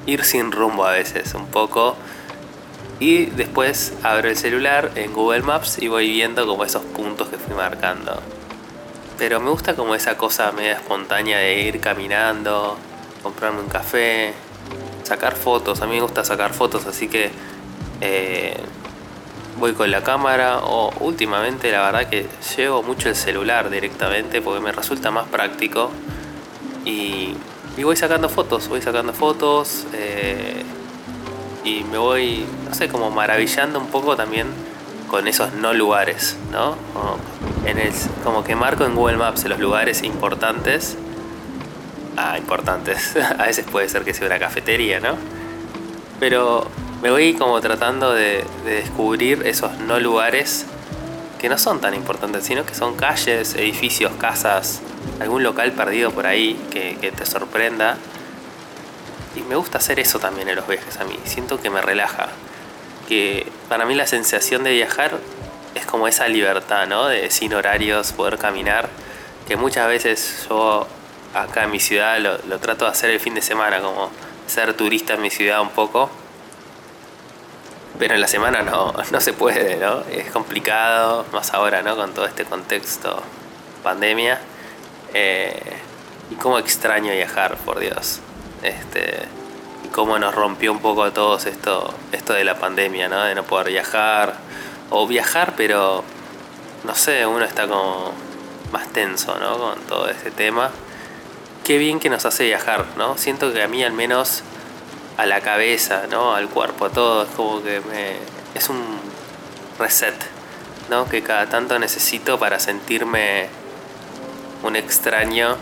ir 0.06 0.24
sin 0.24 0.52
rumbo 0.52 0.84
a 0.84 0.92
veces, 0.92 1.34
un 1.34 1.46
poco. 1.46 1.96
Y 3.02 3.26
después 3.26 3.94
abro 4.04 4.28
el 4.28 4.36
celular 4.36 4.92
en 4.94 5.12
Google 5.12 5.42
Maps 5.42 5.78
y 5.82 5.88
voy 5.88 6.08
viendo 6.08 6.46
como 6.46 6.64
esos 6.64 6.84
puntos 6.84 7.26
que 7.26 7.36
fui 7.36 7.52
marcando. 7.52 8.22
Pero 9.18 9.40
me 9.40 9.50
gusta 9.50 9.74
como 9.74 9.96
esa 9.96 10.16
cosa 10.16 10.52
media 10.52 10.74
espontánea 10.74 11.38
de 11.38 11.62
ir 11.62 11.80
caminando, 11.80 12.76
comprarme 13.24 13.58
un 13.58 13.66
café, 13.66 14.34
sacar 15.02 15.34
fotos. 15.34 15.82
A 15.82 15.86
mí 15.88 15.96
me 15.96 16.00
gusta 16.00 16.22
sacar 16.22 16.54
fotos, 16.54 16.86
así 16.86 17.08
que 17.08 17.32
eh, 18.00 18.56
voy 19.58 19.72
con 19.72 19.90
la 19.90 20.04
cámara 20.04 20.60
o 20.60 20.92
últimamente 21.00 21.72
la 21.72 21.82
verdad 21.82 22.08
que 22.08 22.28
llevo 22.56 22.84
mucho 22.84 23.08
el 23.08 23.16
celular 23.16 23.68
directamente 23.68 24.40
porque 24.40 24.60
me 24.60 24.70
resulta 24.70 25.10
más 25.10 25.26
práctico 25.26 25.90
y, 26.84 27.34
voy 27.82 27.96
sacando 27.96 28.28
fotos, 28.28 28.68
voy 28.68 28.80
sacando 28.80 29.12
fotos 29.12 29.88
eh, 29.92 30.62
y 31.64 31.84
me 31.84 31.98
voy, 31.98 32.44
no 32.68 32.74
sé, 32.74 32.88
como 32.88 33.10
maravillando 33.10 33.78
un 33.78 33.88
poco 33.88 34.16
también 34.16 34.48
con 35.08 35.28
esos 35.28 35.52
no 35.54 35.72
lugares, 35.72 36.36
¿no? 36.50 36.76
Como, 38.24 38.44
que 38.44 38.56
marco 38.56 38.84
en 38.84 38.94
Google 38.94 39.16
Maps 39.16 39.44
los 39.44 39.58
lugares 39.58 40.02
importantes. 40.02 40.96
Ah, 42.16 42.38
importantes. 42.38 43.16
A 43.38 43.46
veces 43.46 43.66
puede 43.70 43.88
ser 43.88 44.04
que 44.04 44.14
sea 44.14 44.26
una 44.26 44.38
cafetería, 44.38 45.00
¿no? 45.00 45.16
Pero 46.18 46.66
me 47.02 47.10
voy 47.10 47.34
como 47.34 47.60
tratando 47.60 48.12
de, 48.12 48.44
de 48.64 48.74
descubrir 48.74 49.42
esos 49.46 49.78
no 49.80 49.98
lugares 49.98 50.66
que 51.42 51.48
no 51.48 51.58
son 51.58 51.80
tan 51.80 51.92
importantes, 51.92 52.44
sino 52.44 52.64
que 52.64 52.72
son 52.72 52.94
calles, 52.94 53.56
edificios, 53.56 54.12
casas, 54.12 54.80
algún 55.20 55.42
local 55.42 55.72
perdido 55.72 56.12
por 56.12 56.24
ahí 56.24 56.56
que, 56.70 57.12
te 57.16 57.26
sorprenda. 57.26 57.96
Y 59.34 59.40
me 59.42 59.56
gusta 59.56 59.78
hacer 59.78 59.98
eso 59.98 60.18
también 60.18 60.48
en 60.48 60.56
los 60.56 60.66
viajes 60.66 60.98
a 60.98 61.04
mí. 61.04 61.18
Siento 61.24 61.60
que 61.60 61.70
me 61.70 61.80
relaja. 61.80 62.28
Que 63.08 63.46
para 63.68 63.86
mí 63.86 63.94
la 63.94 64.06
sensación 64.06 64.64
de 64.64 64.72
viajar 64.72 65.18
es 65.74 65.86
como 65.86 66.08
esa 66.08 66.28
libertad, 66.28 66.86
¿no? 66.86 67.06
De 67.08 67.30
sin 67.30 67.54
horarios, 67.54 68.12
poder 68.12 68.38
caminar. 68.38 68.88
Que 69.48 69.56
muchas 69.56 69.88
veces 69.88 70.46
yo 70.48 70.86
acá 71.34 71.64
en 71.64 71.70
mi 71.70 71.80
ciudad 71.80 72.18
lo, 72.18 72.58
trato 72.58 72.84
de 72.84 72.90
hacer 72.90 73.10
el 73.10 73.20
fin 73.20 73.34
de 73.34 73.42
semana, 73.42 73.80
como 73.80 74.10
ser 74.46 74.74
turista 74.74 75.14
en 75.14 75.22
mi 75.22 75.30
ciudad 75.30 75.60
un 75.62 75.70
poco 75.70 76.10
pero 77.98 78.14
en 78.14 78.20
la 78.20 78.26
semana 78.26 78.62
no, 78.62 78.92
no 79.12 79.20
se 79.20 79.32
puede, 79.32 79.76
¿no? 79.76 80.00
Es 80.10 80.30
complicado, 80.32 81.24
más 81.32 81.54
ahora, 81.54 81.82
¿no? 81.82 81.94
Con 81.94 82.12
todo 82.14 82.26
este 82.26 82.44
contexto 82.44 83.22
pandemia. 83.82 84.40
Eh, 85.14 85.60
y 86.30 86.34
cómo 86.36 86.58
extraño 86.58 87.12
viajar, 87.12 87.56
por 87.58 87.78
Dios. 87.78 88.20
Este, 88.62 89.28
cómo 89.92 90.18
nos 90.18 90.34
rompió 90.34 90.72
un 90.72 90.80
poco 90.80 91.04
a 91.04 91.12
todos 91.12 91.46
esto, 91.46 91.94
esto 92.12 92.32
de 92.32 92.44
la 92.44 92.58
pandemia, 92.58 93.08
¿no? 93.08 93.22
De 93.22 93.34
no 93.34 93.44
poder 93.44 93.68
viajar. 93.68 94.34
O 94.90 95.06
viajar, 95.06 95.54
pero 95.56 96.04
no 96.84 96.94
sé, 96.94 97.24
uno 97.26 97.44
está 97.44 97.66
como 97.66 98.12
más 98.72 98.88
tenso, 98.92 99.38
¿no? 99.38 99.58
Con 99.58 99.78
todo 99.82 100.08
este 100.08 100.30
tema. 100.30 100.70
Qué 101.64 101.78
bien 101.78 102.00
que 102.00 102.10
nos 102.10 102.24
hace 102.26 102.44
viajar, 102.44 102.84
¿no? 102.96 103.16
Siento 103.16 103.52
que 103.52 103.62
a 103.62 103.68
mí 103.68 103.84
al 103.84 103.92
menos 103.92 104.42
a 105.16 105.26
la 105.26 105.40
cabeza, 105.40 106.04
¿no? 106.10 106.34
Al 106.34 106.48
cuerpo, 106.48 106.86
a 106.86 106.90
todo. 106.90 107.22
Es 107.22 107.30
como 107.30 107.62
que 107.62 107.80
me, 107.80 108.16
es 108.54 108.68
un 108.68 108.82
reset, 109.78 110.14
¿no? 110.90 111.08
Que 111.08 111.22
cada 111.22 111.46
tanto 111.46 111.78
necesito 111.78 112.38
para 112.38 112.58
sentirme 112.58 113.48
un 114.62 114.76
extraño 114.76 115.56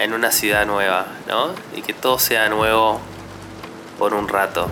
en 0.00 0.12
una 0.14 0.32
ciudad 0.32 0.66
nueva, 0.66 1.06
¿no? 1.28 1.50
Y 1.76 1.82
que 1.82 1.92
todo 1.92 2.18
sea 2.18 2.48
nuevo 2.48 3.00
por 3.98 4.14
un 4.14 4.26
rato. 4.28 4.68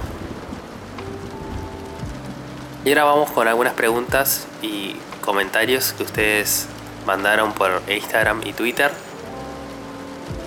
Y 2.85 2.89
ahora 2.89 3.05
vamos 3.05 3.31
con 3.31 3.47
algunas 3.47 3.75
preguntas 3.75 4.49
y 4.63 4.97
comentarios 5.21 5.93
que 5.93 6.03
ustedes 6.03 6.67
mandaron 7.07 7.53
por 7.53 7.83
Instagram 7.87 8.41
y 8.45 8.55
Twitter. 8.55 8.91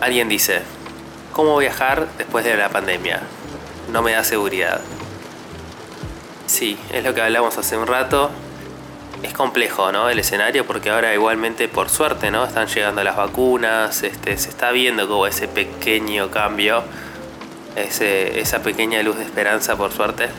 Alguien 0.01 0.27
dice, 0.27 0.63
¿Cómo 1.33 1.57
viajar 1.57 2.09
después 2.17 2.43
de 2.43 2.57
la 2.57 2.67
pandemia? 2.67 3.21
No 3.89 4.01
me 4.01 4.11
da 4.11 4.23
seguridad. 4.25 4.81
Sí, 6.45 6.77
es 6.91 7.05
lo 7.05 7.13
que 7.13 7.21
hablamos 7.21 7.57
hace 7.57 7.77
un 7.77 7.87
rato. 7.87 8.29
Es 9.23 9.33
complejo, 9.33 9.91
¿no? 9.91 10.09
El 10.09 10.17
escenario 10.19 10.65
porque 10.65 10.89
ahora 10.89 11.13
igualmente 11.13 11.67
por 11.67 11.89
suerte, 11.89 12.31
¿no? 12.31 12.43
Están 12.43 12.67
llegando 12.67 13.03
las 13.03 13.15
vacunas, 13.15 14.01
este, 14.01 14.35
se 14.37 14.49
está 14.49 14.71
viendo 14.71 15.07
como 15.07 15.27
ese 15.27 15.47
pequeño 15.47 16.31
cambio, 16.31 16.83
ese, 17.75 18.39
esa 18.39 18.63
pequeña 18.63 19.01
luz 19.03 19.17
de 19.17 19.23
esperanza 19.23 19.75
por 19.75 19.91
suerte. 19.91 20.29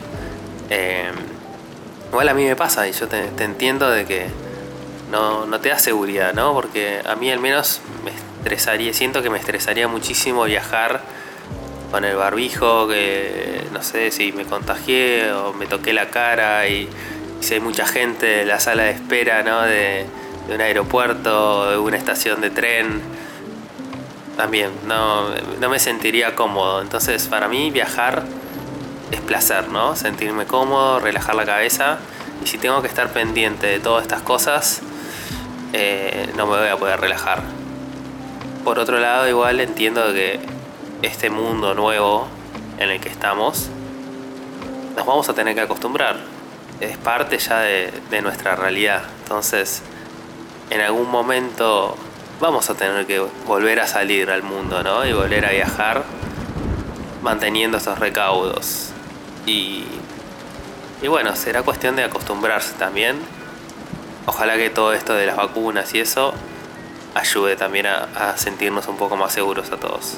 Eh, 0.69 1.11
igual 2.09 2.27
a 2.27 2.33
mí 2.33 2.43
me 2.43 2.55
pasa 2.57 2.87
y 2.87 2.91
yo 2.91 3.07
te, 3.07 3.29
entiendo 3.43 3.89
de 3.89 4.05
que 4.05 4.27
no, 5.11 5.45
no, 5.45 5.59
te 5.61 5.69
da 5.69 5.79
seguridad, 5.79 6.33
¿no? 6.33 6.53
Porque 6.53 7.01
a 7.05 7.15
mí 7.15 7.31
al 7.31 7.39
menos 7.39 7.79
me 8.03 8.11
estresaría, 8.11 8.93
siento 8.93 9.23
que 9.23 9.29
me 9.29 9.37
estresaría 9.37 9.87
muchísimo 9.87 10.43
viajar 10.43 11.01
con 11.89 12.03
el 12.03 12.17
barbijo, 12.17 12.87
que 12.87 13.61
no 13.71 13.81
sé 13.81 14.11
si 14.11 14.33
me 14.33 14.43
contagié 14.43 15.31
o 15.31 15.53
me 15.53 15.67
toqué 15.67 15.93
la 15.93 16.09
cara 16.09 16.67
y, 16.67 16.89
si 17.43 17.55
hay 17.55 17.59
mucha 17.59 17.85
gente 17.85 18.41
en 18.41 18.47
la 18.47 18.59
sala 18.59 18.83
de 18.83 18.91
espera 18.91 19.43
¿no? 19.43 19.61
de, 19.61 20.05
un 20.49 20.61
aeropuerto, 20.61 21.71
de 21.71 21.77
una 21.77 21.97
estación 21.97 22.41
de 22.41 22.49
tren, 22.49 23.01
también 24.35 24.71
no, 24.87 25.29
no 25.59 25.69
me 25.69 25.79
sentiría 25.79 26.35
cómodo. 26.35 26.81
Entonces 26.81 27.27
para 27.27 27.47
mí 27.47 27.71
viajar 27.71 28.23
es 29.11 29.21
placer, 29.21 29.69
¿no? 29.69 29.95
Sentirme 29.95 30.45
cómodo, 30.45 30.99
relajar 30.99 31.35
la 31.35 31.45
cabeza 31.45 31.99
y 32.43 32.47
si 32.47 32.57
tengo 32.57 32.81
que 32.81 32.87
estar 32.87 33.11
pendiente 33.13 33.67
de 33.67 33.79
todas 33.79 34.03
estas 34.03 34.21
cosas, 34.21 34.81
eh, 35.71 36.31
no 36.35 36.47
me 36.47 36.57
voy 36.57 36.67
a 36.67 36.77
poder 36.77 36.99
relajar. 36.99 37.41
Por 38.63 38.79
otro 38.79 38.99
lado, 38.99 39.27
igual 39.27 39.59
entiendo 39.59 40.13
que 40.13 40.39
este 41.01 41.29
mundo 41.29 41.73
nuevo 41.73 42.27
en 42.79 42.89
el 42.89 42.99
que 42.99 43.09
estamos, 43.09 43.69
nos 44.95 45.05
vamos 45.05 45.29
a 45.29 45.33
tener 45.33 45.55
que 45.55 45.61
acostumbrar. 45.61 46.32
Es 46.79 46.97
parte 46.97 47.37
ya 47.37 47.59
de, 47.59 48.21
nuestra 48.21 48.55
realidad. 48.55 49.03
Entonces, 49.23 49.81
en 50.69 50.81
algún 50.81 51.09
momento 51.09 51.97
vamos 52.39 52.69
a 52.69 52.75
tener 52.75 53.05
que 53.05 53.19
volver 53.45 53.79
a 53.79 53.87
salir 53.87 54.29
al 54.29 54.43
mundo, 54.43 54.83
¿no? 54.83 55.05
Y 55.05 55.13
volver 55.13 55.45
a 55.45 55.51
viajar 55.51 56.03
manteniendo 57.21 57.77
estos 57.77 57.99
recaudos. 57.99 58.89
Y, 59.45 59.85
y 61.01 61.07
bueno, 61.07 61.35
será 61.35 61.63
cuestión 61.63 61.95
de 61.95 62.03
acostumbrarse 62.03 62.73
también. 62.73 63.17
Ojalá 64.25 64.55
que 64.55 64.69
todo 64.69 64.93
esto 64.93 65.13
de 65.13 65.25
las 65.25 65.35
vacunas 65.35 65.93
y 65.93 65.99
eso 65.99 66.33
ayude 67.13 67.55
también 67.55 67.87
a, 67.87 68.37
sentirnos 68.37 68.87
un 68.87 68.97
poco 68.97 69.15
más 69.15 69.33
seguros 69.33 69.71
a 69.71 69.77
todos. 69.77 70.17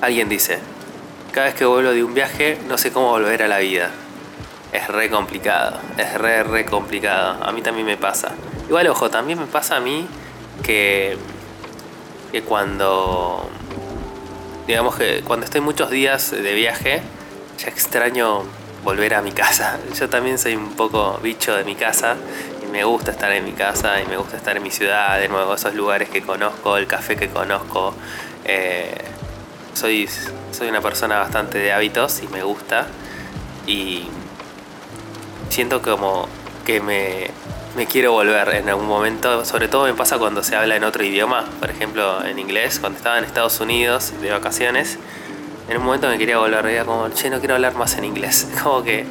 Alguien 0.00 0.28
dice, 0.28 0.58
cada 1.32 1.46
vez 1.46 1.54
que 1.54 1.64
vuelvo 1.64 1.90
de 1.90 2.04
un 2.04 2.14
viaje 2.14 2.58
no 2.68 2.76
sé 2.78 2.92
cómo 2.92 3.08
volver 3.08 3.42
a 3.42 3.48
la 3.48 3.58
vida. 3.58 3.90
Es 4.74 4.88
re 4.88 5.08
complicado, 5.08 5.78
es 5.96 6.12
re, 6.14 6.42
re 6.42 6.66
complicado. 6.66 7.42
A 7.42 7.52
mí 7.52 7.62
también 7.62 7.86
me 7.86 7.96
pasa. 7.96 8.32
Igual, 8.68 8.86
ojo, 8.88 9.08
también 9.08 9.38
me 9.38 9.46
pasa 9.46 9.76
a 9.76 9.80
mí 9.80 10.06
que, 10.62 11.16
que 12.30 12.42
cuando, 12.42 13.48
digamos 14.66 14.96
que 14.96 15.22
cuando 15.22 15.46
estoy 15.46 15.62
muchos 15.62 15.88
días 15.88 16.32
de 16.32 16.54
viaje, 16.54 17.00
ya 17.56 17.68
extraño 17.68 18.42
volver 18.82 19.14
a 19.14 19.22
mi 19.22 19.32
casa. 19.32 19.78
Yo 19.98 20.10
también 20.10 20.38
soy 20.38 20.56
un 20.56 20.74
poco 20.74 21.18
bicho 21.22 21.56
de 21.56 21.64
mi 21.64 21.76
casa 21.76 22.16
me 22.74 22.82
gusta 22.82 23.12
estar 23.12 23.30
en 23.30 23.44
mi 23.44 23.52
casa 23.52 24.02
y 24.02 24.06
me 24.06 24.16
gusta 24.16 24.36
estar 24.36 24.56
en 24.56 24.62
mi 24.64 24.72
ciudad, 24.72 25.20
de 25.20 25.28
nuevo, 25.28 25.54
esos 25.54 25.76
lugares 25.76 26.08
que 26.08 26.22
conozco, 26.22 26.76
el 26.76 26.88
café 26.88 27.14
que 27.14 27.28
conozco. 27.28 27.94
Eh, 28.44 28.96
soy, 29.74 30.08
soy 30.50 30.70
una 30.70 30.80
persona 30.80 31.20
bastante 31.20 31.58
de 31.58 31.72
hábitos 31.72 32.20
y 32.24 32.26
me 32.26 32.42
gusta. 32.42 32.88
Y 33.68 34.08
siento 35.54 35.82
como 35.82 36.28
que 36.66 36.80
me, 36.80 37.30
me 37.76 37.86
quiero 37.86 38.10
volver 38.10 38.48
en 38.56 38.68
algún 38.68 38.88
momento. 38.88 39.44
Sobre 39.44 39.68
todo 39.68 39.84
me 39.84 39.94
pasa 39.94 40.18
cuando 40.18 40.42
se 40.42 40.56
habla 40.56 40.74
en 40.74 40.82
otro 40.82 41.04
idioma, 41.04 41.44
por 41.60 41.70
ejemplo 41.70 42.24
en 42.24 42.40
inglés, 42.40 42.80
cuando 42.80 42.98
estaba 42.98 43.18
en 43.18 43.24
Estados 43.24 43.60
Unidos 43.60 44.12
de 44.20 44.32
vacaciones. 44.32 44.98
En 45.68 45.76
un 45.76 45.84
momento 45.84 46.08
me 46.08 46.18
quería 46.18 46.38
volver, 46.38 46.66
era 46.66 46.84
como, 46.84 47.08
che, 47.10 47.30
no 47.30 47.38
quiero 47.38 47.54
hablar 47.54 47.74
más 47.74 47.96
en 47.96 48.04
inglés. 48.04 48.48
Como 48.62 48.82
que 48.82 49.06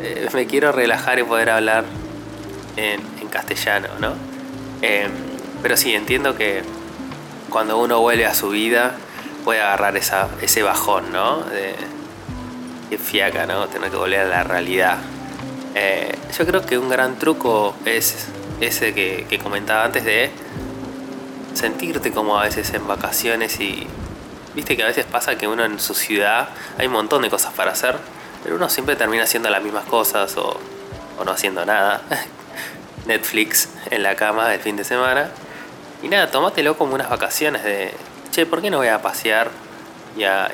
eh, 0.00 0.28
me 0.32 0.46
quiero 0.46 0.72
relajar 0.72 1.18
y 1.18 1.24
poder 1.24 1.50
hablar 1.50 1.84
en, 2.76 3.00
castellano, 3.30 3.88
¿no? 4.00 4.14
Em, 4.82 5.12
pero 5.62 5.76
sí, 5.76 5.94
entiendo 5.94 6.34
que 6.34 6.64
cuando 7.48 7.78
uno 7.78 8.00
vuelve 8.00 8.26
a 8.26 8.34
su 8.34 8.48
vida 8.48 8.96
puede 9.44 9.60
agarrar 9.60 9.96
esa, 9.96 10.28
ese 10.42 10.64
bajón, 10.64 11.12
¿no? 11.12 11.42
De, 11.42 11.76
que 12.88 12.98
fiaca, 12.98 13.46
¿no? 13.46 13.68
Tener 13.68 13.90
que 13.90 13.96
volver 13.96 14.20
a 14.20 14.24
la 14.24 14.42
realidad. 14.42 14.98
Eh, 15.74 16.16
yo 16.36 16.46
creo 16.46 16.62
que 16.62 16.78
un 16.78 16.88
gran 16.88 17.18
truco 17.18 17.74
es 17.84 18.26
ese 18.60 18.92
que, 18.92 19.40
comentaba 19.42 19.84
antes 19.84 20.04
de 20.04 20.30
sentirte 21.54 22.12
como 22.12 22.38
a 22.38 22.44
veces 22.44 22.72
en 22.74 22.86
vacaciones 22.86 23.60
y 23.60 23.86
viste 24.54 24.76
que 24.76 24.82
a 24.82 24.86
veces 24.86 25.04
pasa 25.04 25.36
que 25.36 25.48
uno 25.48 25.64
en 25.64 25.78
su 25.80 25.94
ciudad 25.94 26.48
hay 26.78 26.86
un 26.86 26.92
montón 26.92 27.22
de 27.22 27.30
cosas 27.30 27.52
para 27.54 27.72
hacer, 27.72 27.96
pero 28.42 28.56
uno 28.56 28.68
siempre 28.68 28.96
termina 28.96 29.24
haciendo 29.24 29.50
las 29.50 29.62
mismas 29.62 29.84
cosas 29.84 30.36
o, 30.36 30.58
o 31.18 31.24
no 31.24 31.30
haciendo 31.30 31.64
nada. 31.64 32.02
Netflix 33.06 33.68
en 33.90 34.02
la 34.02 34.14
cama 34.14 34.52
el 34.52 34.60
fin 34.60 34.76
de 34.76 34.84
semana. 34.84 35.30
Y 36.02 36.08
nada, 36.08 36.30
tómatelo 36.30 36.76
como 36.76 36.94
unas 36.94 37.10
vacaciones 37.10 37.62
de, 37.62 37.92
che, 38.30 38.46
¿por 38.46 38.62
qué 38.62 38.70
no 38.70 38.78
voy 38.78 38.88
a 38.88 39.02
pasear 39.02 39.50
y 40.16 40.24
a, 40.24 40.50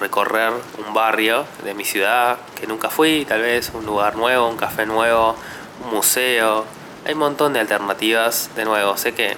recorrer 0.00 0.52
un 0.86 0.94
barrio 0.94 1.44
de 1.64 1.74
mi 1.74 1.84
ciudad 1.84 2.38
que 2.58 2.66
nunca 2.66 2.90
fui? 2.90 3.24
Tal 3.24 3.42
vez 3.42 3.70
un 3.74 3.86
lugar 3.86 4.16
nuevo, 4.16 4.48
un 4.48 4.56
café 4.56 4.86
nuevo, 4.86 5.36
un 5.84 5.94
museo. 5.94 6.64
Hay 7.04 7.12
un 7.14 7.20
montón 7.20 7.52
de 7.52 7.60
alternativas. 7.60 8.50
De 8.56 8.64
nuevo, 8.64 8.96
sé 8.96 9.14
que 9.14 9.36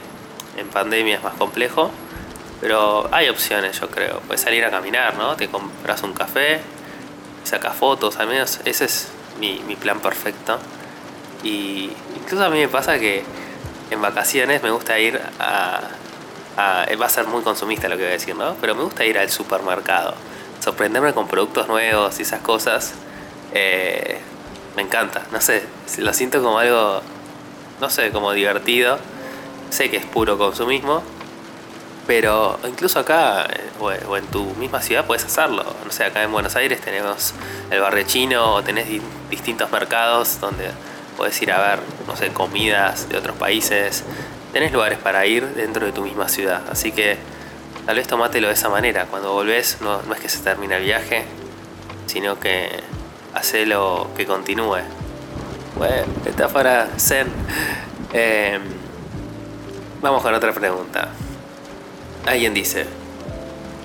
en 0.57 0.69
pandemia 0.69 1.17
es 1.17 1.23
más 1.23 1.35
complejo, 1.35 1.91
pero 2.61 3.09
hay 3.13 3.29
opciones, 3.29 3.81
yo 3.81 3.89
creo. 3.91 4.21
Puedes 4.21 4.41
salir 4.41 4.65
a 4.65 4.71
caminar, 4.71 5.15
¿no? 5.15 5.37
Te 5.37 5.49
compras 5.49 6.03
un 6.03 6.13
café, 6.13 6.61
sacas 7.45 7.77
fotos, 7.77 8.17
al 8.19 8.29
menos 8.29 8.61
ese 8.65 8.85
es 8.85 9.09
mi, 9.39 9.61
mi 9.67 9.77
plan 9.77 10.01
perfecto. 10.01 10.59
Y 11.43 11.91
incluso 12.17 12.45
a 12.45 12.51
mí 12.51 12.59
me 12.59 12.69
pasa 12.69 12.99
que 12.99 13.25
en 13.91 14.03
vacaciones 14.03 14.63
me 14.63 14.71
gusta 14.71 14.99
ir 14.99 15.21
a, 15.39 15.81
Va 16.59 17.07
a 17.07 17.09
ser 17.09 17.27
muy 17.27 17.43
consumista 17.43 17.89
lo 17.89 17.97
que 17.97 18.03
voy 18.03 18.11
a 18.11 18.15
decir, 18.15 18.35
¿no? 18.35 18.55
Pero 18.61 18.75
me 18.75 18.83
gusta 18.83 19.05
ir 19.05 19.19
al 19.19 19.31
supermercado. 19.31 20.15
Sorprenderme 20.61 21.13
con 21.13 21.29
productos 21.29 21.69
nuevos 21.69 22.19
y 22.19 22.23
esas 22.23 22.41
cosas. 22.41 22.95
Eh, 23.53 24.19
me 24.77 24.83
encanta, 24.83 25.23
no 25.31 25.41
sé. 25.41 25.63
Lo 25.99 26.13
siento 26.13 26.43
como 26.43 26.59
algo, 26.59 27.01
no 27.81 27.91
sé, 27.91 28.11
como 28.11 28.33
divertido. 28.33 28.99
Sé 29.71 29.91
que 29.91 29.99
es 29.99 30.07
puro 30.07 30.37
consumismo. 30.37 31.03
Pero 32.07 32.59
incluso 32.67 32.99
acá 32.99 33.45
eh, 33.45 33.71
o 34.09 34.17
en 34.17 34.27
tu 34.27 34.45
misma 34.57 34.83
ciudad 34.83 35.07
puedes 35.07 35.25
hacerlo. 35.25 35.65
No 35.85 35.93
sé, 35.93 36.05
acá 36.05 36.23
en 36.23 36.33
Buenos 36.33 36.57
Aires 36.57 36.81
tenemos 36.81 37.35
el 37.71 37.81
barrio 37.81 38.05
chino 38.05 38.55
o 38.55 38.63
tenés 38.63 38.87
distintos 39.31 39.71
mercados 39.71 40.41
donde 40.41 40.73
Puedes 41.19 41.43
ir 41.43 41.51
a 41.51 41.59
ver, 41.59 41.81
no 42.07 42.15
sé, 42.15 42.29
comidas 42.29 43.09
de 43.09 43.19
otros 43.19 43.37
países. 43.37 44.05
Tenés 44.53 44.73
lugares 44.73 44.99
para 44.99 45.27
ir 45.27 45.47
dentro 45.55 45.85
de 45.85 45.93
tu 45.93 46.03
misma 46.03 46.29
ciudad. 46.29 46.63
Así 46.71 46.93
que 46.93 47.19
tal 47.87 47.97
vez 47.97 48.07
tomátelo 48.07 48.49
de 48.49 48.55
esa 48.55 48.69
manera. 48.69 49.07
Cuando 49.07 49.33
volvés 49.33 49.79
no, 49.81 50.01
es 50.13 50.21
que 50.21 50.29
se 50.29 50.41
termine 50.41 50.77
el 50.77 50.85
viaje, 50.85 51.25
sino 52.07 52.41
que 52.41 52.81
hacelo 53.35 54.09
que 54.17 54.27
continúe. 54.27 54.79
Bueno, 55.77 56.07
está 56.25 56.49
para 56.49 56.89
zen. 56.99 57.29
Em, 58.13 58.63
vamos 60.01 60.23
con 60.23 60.33
otra 60.35 60.53
pregunta. 60.53 61.09
Alguien 62.27 62.55
dice, 62.55 62.87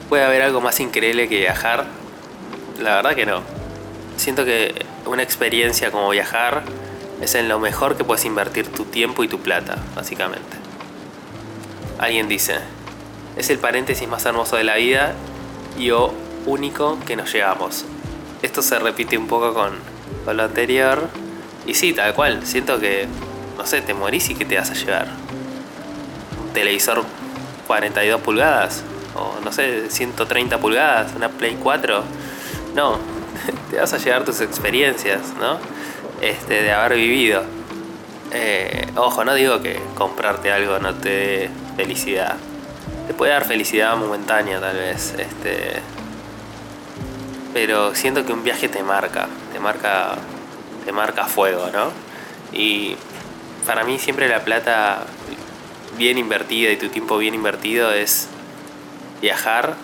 ¿puede 0.09 0.23
haber 0.23 0.41
algo 0.41 0.61
más 0.61 0.79
increíble 0.79 1.27
que 1.27 1.39
viajar? 1.39 1.85
La 2.79 2.95
verdad 2.95 3.15
que 3.15 3.25
no. 3.25 3.41
Siento 4.15 4.45
que 4.45 4.85
una 5.05 5.23
experiencia 5.23 5.91
como 5.91 6.09
viajar 6.09 6.63
es 7.21 7.35
en 7.35 7.47
lo 7.47 7.59
mejor 7.59 7.95
que 7.95 8.03
puedes 8.03 8.25
invertir 8.25 8.67
tu 8.67 8.85
tiempo 8.85 9.23
y 9.23 9.27
tu 9.27 9.39
plata, 9.39 9.77
básicamente. 9.95 10.52
Alguien 12.03 12.27
dice, 12.27 12.57
es 13.37 13.49
el 13.49 13.59
paréntesis 13.59 14.07
más 14.09 14.25
hermoso 14.25 14.57
de 14.57 14.65
la 14.65 14.75
vida 14.75 15.13
y 15.79 15.91
o 15.91 16.13
único 16.45 16.99
que 17.05 17.15
nos 17.15 17.31
llevamos. 17.31 17.85
Esto 18.41 18.61
se 18.61 18.77
repite 18.77 19.17
un 19.17 19.27
poco 19.27 19.53
con, 19.53 19.71
lo 20.35 20.43
anterior. 20.43 21.07
Y 21.65 21.75
sí, 21.75 21.93
tal 21.93 22.13
cual, 22.13 22.45
siento 22.45 22.77
que, 22.79 23.07
no 23.57 23.65
sé, 23.65 23.81
te 23.81 23.93
morís 23.93 24.29
y 24.29 24.35
que 24.35 24.43
te 24.43 24.57
vas 24.57 24.69
a 24.69 24.73
llevar. 24.73 25.07
Un 26.45 26.51
televisor 26.53 27.05
42 27.67 28.19
pulgadas, 28.19 28.83
o 29.15 29.39
no 29.41 29.53
sé, 29.53 29.89
130 29.89 30.57
pulgadas, 30.57 31.13
una 31.15 31.29
Play 31.29 31.57
4. 31.61 32.03
No, 32.75 32.97
te 33.71 33.77
vas 33.77 33.93
a 33.93 33.97
llevar 33.97 34.25
tus 34.25 34.41
experiencias, 34.41 35.21
¿no? 35.39 35.57
este, 36.23 36.63
de 36.63 36.71
haber 36.71 36.97
vivido. 36.97 37.43
Eh, 38.31 38.87
ojo, 38.95 39.23
no 39.23 39.33
digo 39.35 39.61
que 39.61 39.79
comprarte 39.95 40.51
algo 40.51 40.79
no 40.79 40.95
te 40.95 41.49
felicidad. 41.75 42.35
Te 43.07 43.13
puede 43.13 43.31
dar 43.31 43.45
felicidad 43.45 43.95
momentánea 43.97 44.59
tal 44.59 44.77
vez. 44.77 45.13
Este, 45.17 45.81
pero 47.53 47.93
siento 47.95 48.25
que 48.25 48.33
un 48.33 48.43
viaje 48.43 48.69
te 48.69 48.83
marca. 48.83 49.27
Te 49.51 49.59
marca. 49.59 50.15
Te 50.85 50.91
marca 50.91 51.25
fuego, 51.25 51.69
¿no? 51.71 51.91
Y 52.51 52.95
para 53.65 53.83
mí 53.83 53.99
siempre 53.99 54.27
la 54.27 54.43
plata 54.43 55.05
bien 55.97 56.17
invertida 56.17 56.71
y 56.71 56.77
tu 56.77 56.89
tiempo 56.89 57.17
bien 57.17 57.33
invertido 57.33 57.91
es 57.91 58.27
viajar 59.21 59.75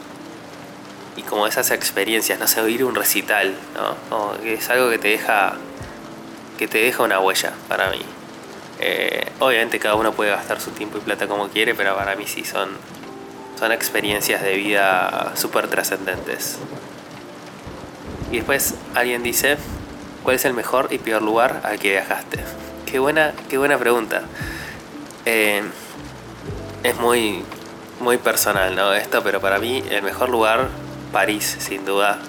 y 1.16 1.22
como 1.22 1.48
esas 1.48 1.72
experiencias, 1.72 2.40
no 2.40 2.48
sé, 2.48 2.62
oír 2.62 2.84
un 2.84 2.96
recital, 2.96 3.54
¿no? 4.10 4.36
es 4.44 4.70
algo 4.70 4.90
que 4.90 4.98
te 4.98 5.10
deja 5.10 5.56
que 6.58 6.68
te 6.68 6.80
deja 6.80 7.04
una 7.04 7.20
huella 7.20 7.54
para 7.70 7.90
mí. 7.90 8.02
Eh, 8.80 9.28
obviamente 9.40 9.80
cada 9.80 9.96
uno 9.96 10.14
puede 10.14 10.32
gastar 10.32 10.62
su 10.62 10.72
tiempo 10.72 10.98
y 10.98 11.02
plata 11.02 11.28
como 11.28 11.50
quiere, 11.50 11.76
pero 11.76 11.96
para 11.96 12.16
mí 12.16 12.26
sí 12.28 12.46
son, 12.46 12.70
son 13.60 13.72
experiencias 13.72 14.42
de 14.42 14.56
vida 14.56 15.34
súper 15.36 15.68
trascendentes. 15.68 16.58
Y 18.32 18.38
después 18.38 18.76
alguien 18.96 19.24
dice, 19.24 19.58
¿cuál 20.24 20.36
es 20.36 20.46
el 20.46 20.54
mejor 20.54 20.88
y 20.92 20.98
peor 21.00 21.22
lugar 21.22 21.62
al 21.64 21.80
que 21.80 21.92
viajaste? 21.92 22.40
Qué 22.86 23.00
buena, 23.00 23.34
qué 23.50 23.58
buena 23.58 23.78
pregunta. 23.78 24.24
Eh, 25.26 25.64
es 26.84 26.96
muy, 26.98 27.44
muy 28.00 28.18
personal, 28.18 28.76
¿no? 28.76 28.94
Esto, 28.94 29.22
pero 29.24 29.42
para 29.42 29.60
mí 29.60 29.84
el 29.90 30.04
mejor 30.04 30.30
lugar, 30.30 30.70
París, 31.12 31.58
sin 31.60 31.86
duda 31.86 32.20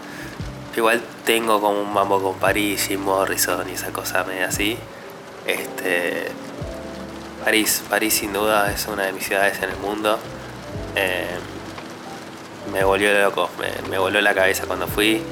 igual 0.76 1.02
tengo 1.24 1.60
como 1.60 1.80
un 1.80 1.92
mambo 1.92 2.22
con 2.22 2.38
París, 2.38 2.90
y 2.90 2.96
Morrison 2.96 3.68
y 3.68 3.72
esa 3.72 3.92
cosa 3.92 4.24
media 4.24 4.46
así. 4.46 4.76
Este, 5.52 6.28
París, 7.44 7.82
París 7.88 8.14
sin 8.14 8.32
duda 8.32 8.70
es 8.72 8.86
una 8.86 9.04
de 9.04 9.12
mis 9.12 9.24
ciudades 9.24 9.58
en 9.62 9.70
el 9.70 9.76
mundo. 9.76 10.18
Eh, 10.96 11.38
me 12.72 12.84
volvió 12.84 13.12
loco, 13.18 13.50
me, 13.58 13.88
me 13.88 13.98
voló 13.98 14.20
la 14.20 14.34
cabeza 14.34 14.66
cuando 14.66 14.86
fui. 14.86 15.22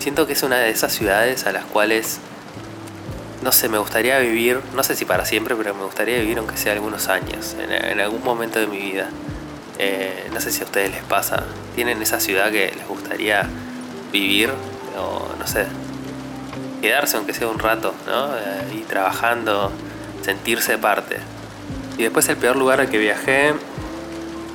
Siento 0.00 0.26
que 0.26 0.34
es 0.34 0.42
una 0.42 0.58
de 0.58 0.70
esas 0.70 0.92
ciudades 0.92 1.46
a 1.46 1.52
las 1.52 1.64
cuales, 1.64 2.18
no 3.42 3.52
sé, 3.52 3.68
me 3.68 3.78
gustaría 3.78 4.18
vivir, 4.18 4.60
no 4.74 4.82
sé 4.82 4.94
si 4.94 5.04
para 5.04 5.24
siempre, 5.24 5.54
pero 5.56 5.74
me 5.74 5.84
gustaría 5.84 6.18
vivir 6.18 6.38
aunque 6.38 6.56
sea 6.56 6.72
algunos 6.72 7.08
años, 7.08 7.56
en, 7.58 8.00
algún 8.00 8.22
momento 8.22 8.58
de 8.58 8.66
mi 8.66 8.78
vida. 8.78 9.08
Eh, 9.78 10.28
no 10.32 10.40
sé 10.40 10.52
si 10.52 10.62
a 10.62 10.64
ustedes 10.64 10.90
les 10.90 11.02
pasa, 11.04 11.44
tienen 11.74 12.00
esa 12.02 12.20
ciudad 12.20 12.50
que 12.50 12.72
les 12.76 12.86
gustaría 12.86 13.48
vivir 14.12 14.50
o 14.98 15.28
no 15.38 15.46
sé, 15.46 15.66
quedarse 16.86 17.16
aunque 17.16 17.34
sea 17.34 17.48
un 17.48 17.58
rato, 17.58 17.92
¿no? 18.06 18.28
y 18.72 18.82
trabajando, 18.82 19.72
sentirse 20.22 20.78
parte. 20.78 21.16
Y 21.98 22.02
después 22.04 22.28
el 22.28 22.36
peor 22.36 22.56
lugar 22.56 22.80
al 22.80 22.88
que 22.88 22.98
viajé, 22.98 23.54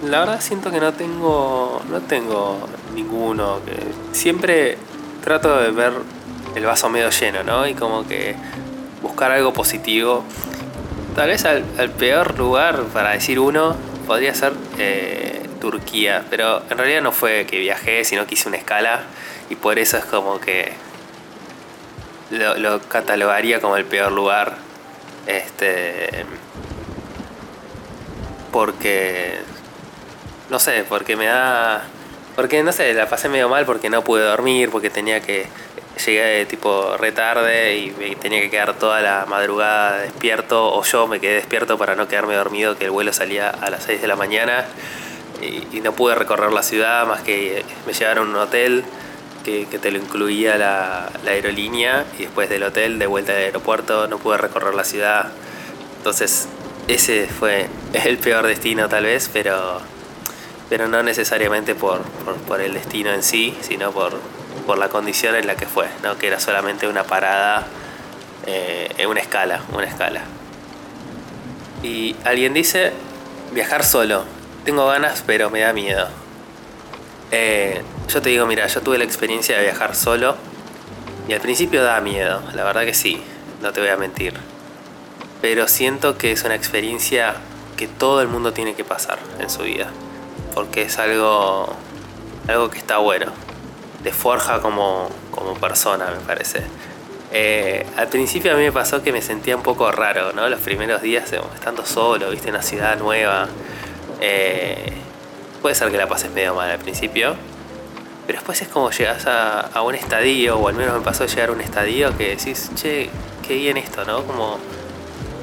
la 0.08 0.20
verdad 0.20 0.39
siento 0.39 0.72
que 0.72 0.80
no 0.80 0.94
tengo, 0.94 1.82
no 1.89 2.00
tengo 2.02 2.70
ninguno, 2.96 3.60
que 3.65 3.76
siempre 4.17 4.78
trato 5.22 5.58
de 5.58 5.72
ver 5.72 5.91
el 6.56 6.65
vaso 6.65 6.89
medio 6.89 7.10
lleno, 7.10 7.44
¿no? 7.44 7.67
Y 7.67 7.74
como 7.74 8.08
que 8.08 8.36
buscar 9.02 9.32
algo 9.32 9.52
positivo. 9.52 10.24
Tal 11.15 11.28
vez 11.28 11.44
al, 11.44 11.63
peor 11.98 12.38
lugar, 12.38 12.84
para 12.94 13.12
decir 13.12 13.39
uno, 13.39 13.76
podría 14.08 14.34
ser 14.34 14.54
eh, 14.78 15.41
Turquía, 15.60 16.24
pero 16.30 16.62
en 16.70 16.78
realidad 16.78 17.02
no 17.02 17.12
fue 17.12 17.46
que 17.46 17.60
viajé, 17.60 18.06
sino 18.06 18.26
que 18.26 18.36
hice 18.36 18.48
una 18.48 18.58
escala 18.58 19.02
y 19.50 19.56
por 19.56 19.80
eso 19.80 19.98
es 19.98 20.06
como 20.06 20.39
que 20.39 20.72
lo, 22.32 22.82
catalogaría 22.82 23.60
como 23.60 23.78
el 23.78 23.86
peor 23.86 24.12
lugar. 24.12 24.56
Este. 25.28 26.26
Porque. 28.52 29.39
No 30.50 30.60
sé, 30.60 30.86
porque 30.88 31.15
me 31.15 31.26
da. 31.26 31.84
Porque 32.36 32.63
no 32.63 32.72
sé, 32.72 32.94
la 32.94 33.08
pasé 33.08 33.30
medio 33.30 33.50
mal 33.50 33.65
porque 33.65 33.89
no 33.89 34.04
pude 34.04 34.24
dormir, 34.24 34.70
porque 34.70 34.89
tenía 34.89 35.22
que 35.22 35.48
llegué 36.06 36.46
tipo 36.46 36.96
retarde 36.98 37.78
y 37.78 37.91
me 37.91 38.15
tenía 38.15 38.41
que 38.41 38.50
quedar 38.50 38.74
toda 38.74 39.02
la 39.02 39.26
madrugada 39.28 40.00
despierto, 40.00 40.74
o 40.74 40.84
yo 40.84 41.08
me 41.08 41.20
quedé 41.20 41.36
despierto 41.36 41.78
para 41.78 41.96
no 41.96 42.08
quedarme 42.08 42.36
dormido, 42.36 42.78
que 42.78 42.86
el 42.86 42.91
vuelo 42.91 43.13
salía 43.13 43.50
a 43.50 43.70
las 43.70 43.84
6 43.84 44.02
de 44.02 44.08
la 44.08 44.15
mañana 44.15 44.65
y, 45.41 45.82
no 45.82 45.94
pude 45.94 46.15
recorrer 46.15 46.52
la 46.52 46.63
ciudad 46.63 47.08
más 47.08 47.22
que 47.22 47.65
me 47.88 47.94
llevaron 47.94 48.28
a 48.28 48.32
un 48.32 48.36
hotel 48.38 48.84
que, 49.43 49.65
te 49.65 49.91
lo 49.91 49.97
incluía 49.97 50.58
la, 50.58 51.12
aerolínea 51.25 52.06
y 52.17 52.23
después 52.23 52.49
del 52.49 52.63
hotel 52.63 52.99
de 52.99 53.08
vuelta 53.08 53.34
al 53.34 53.39
aeropuerto 53.39 54.08
no 54.08 54.17
pude 54.17 54.38
recorrer 54.38 54.73
la 54.73 54.84
ciudad. 54.84 55.32
Entonces 55.97 56.47
ese 56.88 57.27
fue 57.27 57.67
el 57.93 58.17
peor 58.17 58.47
destino 58.47 58.89
tal 58.89 59.06
vez, 59.06 59.30
pero, 59.32 59.82
pero 60.69 60.88
no 60.88 61.04
necesariamente 61.04 61.75
por, 61.75 62.01
por, 62.47 62.62
el 62.62 62.73
destino 62.73 63.12
en 63.12 63.23
sí, 63.23 63.58
sino 63.62 63.91
por, 63.91 64.13
por 64.65 64.77
la 64.77 64.89
condición 64.89 65.36
en 65.36 65.47
la 65.47 65.56
que 65.56 65.65
fue, 65.65 65.88
¿no? 66.04 66.17
que 66.17 66.27
era 66.27 66.39
solamente 66.39 66.88
una 66.88 67.04
parada 67.04 67.67
eh, 68.45 68.89
en 68.97 69.10
una 69.10 69.19
escala, 69.19 69.62
una 69.73 69.86
escala. 69.86 70.21
Y 71.84 72.15
alguien 72.23 72.54
dice, 72.54 72.91
viajar 73.54 73.84
solo, 73.84 74.23
tengo 74.65 74.86
ganas 74.88 75.23
pero 75.25 75.49
me 75.49 75.62
da 75.62 75.73
miedo. 75.73 76.20
Eh, 77.32 77.82
yo 78.10 78.22
te 78.22 78.30
digo, 78.30 78.46
mira, 78.46 78.67
yo 78.67 78.82
tuve 78.82 78.98
la 78.98 79.06
experiencia 79.06 79.58
de 79.58 79.63
viajar 79.63 79.96
solo 79.96 80.36
y 81.28 81.34
al 81.34 81.39
principio 81.39 81.82
da 81.84 82.02
miedo, 82.02 82.41
la 82.54 82.63
verdad 82.63 82.84
que 82.84 82.94
sí, 82.94 83.22
no 83.62 83.72
te 83.72 83.80
voy 83.80 83.89
a 83.89 83.98
mentir. 83.98 84.34
Pero 85.41 85.67
siento 85.67 86.17
que 86.17 86.32
es 86.34 86.44
una 86.44 86.56
experiencia 86.56 87.36
que 87.78 87.88
todo 87.88 88.22
el 88.22 88.28
mundo 88.28 88.54
tiene 88.54 88.76
que 88.76 88.84
pasar 88.84 89.17
en 89.39 89.50
su 89.50 89.63
vida, 89.63 89.88
porque 90.54 90.84
es 90.84 91.00
algo, 91.00 91.74
algo 92.48 92.70
que 92.70 92.78
está 92.78 92.98
bueno, 92.98 93.32
te 94.04 94.12
forja 94.12 94.60
como, 94.60 95.10
como 95.32 95.56
persona, 95.56 96.12
me 96.12 96.26
parece. 96.26 96.63
Eh, 97.32 97.86
al 97.96 98.10
principio 98.10 98.52
a 98.52 98.56
mí 98.56 98.63
me 98.63 98.74
pasó 98.74 99.02
que 99.02 99.13
me 99.13 99.22
sentía 99.22 99.56
un 99.56 99.63
poco 99.63 99.89
raro, 99.91 100.34
¿no? 100.34 100.50
Los 100.50 100.60
primeros 100.60 101.02
días 101.02 101.32
estando 101.32 101.86
solo, 101.86 102.30
viste, 102.30 102.50
en 102.50 102.56
una 102.56 102.63
ciudad 102.63 102.98
nueva. 103.00 103.48
Eh, 104.20 104.91
puede 105.62 105.76
ser 105.76 105.91
que 105.91 105.97
la 105.97 106.08
pases 106.08 106.32
medio 106.32 106.56
mal 106.56 106.69
al 106.71 106.80
principio, 106.80 107.36
pero 108.26 108.39
después 108.39 108.62
es 108.62 108.67
como 108.67 108.91
llegas 108.91 109.26
a, 109.28 109.82
un 109.82 109.95
estadio, 109.95 110.58
o 110.58 110.67
al 110.67 110.76
menos 110.76 110.93
me 110.95 111.02
pasó 111.02 111.26
llegar 111.26 111.50
a 111.50 111.52
un 111.54 111.62
estadio 111.62 112.15
que 112.17 112.36
decís, 112.36 112.71
che, 112.76 113.10
qué 113.45 113.56
bien 113.56 113.78
esto, 113.78 114.06
¿no? 114.06 114.24
Como 114.24 114.58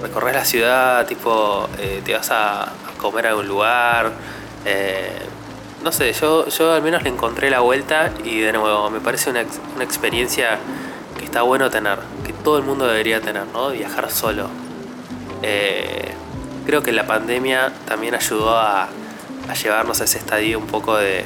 recorres 0.02 0.34
la 0.34 0.44
ciudad, 0.44 1.06
tipo, 1.06 1.68
eh, 1.78 2.02
te 2.04 2.14
vas 2.14 2.30
a, 2.30 2.72
comer 2.98 3.26
a 3.26 3.30
algún 3.30 3.46
lugar. 3.46 4.12
Eh, 4.64 5.18
no 5.84 5.92
sé, 5.92 6.12
yo, 6.12 6.48
yo 6.48 6.72
al 6.72 6.82
menos 6.82 7.02
le 7.04 7.10
encontré 7.10 7.50
la 7.50 7.60
vuelta 7.60 8.10
y 8.24 8.40
de 8.40 8.52
nuevo, 8.52 8.90
me 8.90 9.00
parece 9.00 9.30
una, 9.30 9.44
una 9.76 9.84
experiencia 9.84 10.58
que 11.16 11.24
está 11.24 11.42
bueno 11.42 11.70
tener, 11.70 11.98
que 12.26 12.32
todo 12.32 12.58
el 12.58 12.64
mundo 12.64 12.86
debería 12.86 13.20
tener, 13.20 13.46
¿no? 13.52 13.70
Viajar 13.70 14.10
solo. 14.10 14.48
Eh, 15.42 16.12
creo 16.66 16.82
que 16.82 16.92
la 16.92 17.06
pandemia 17.06 17.72
también 17.86 18.14
ayudó 18.14 18.56
a, 18.56 18.88
a 19.48 19.54
llevarnos 19.54 20.00
a 20.00 20.04
ese 20.04 20.18
estadio 20.18 20.58
un 20.58 20.66
poco 20.66 20.96
de, 20.96 21.24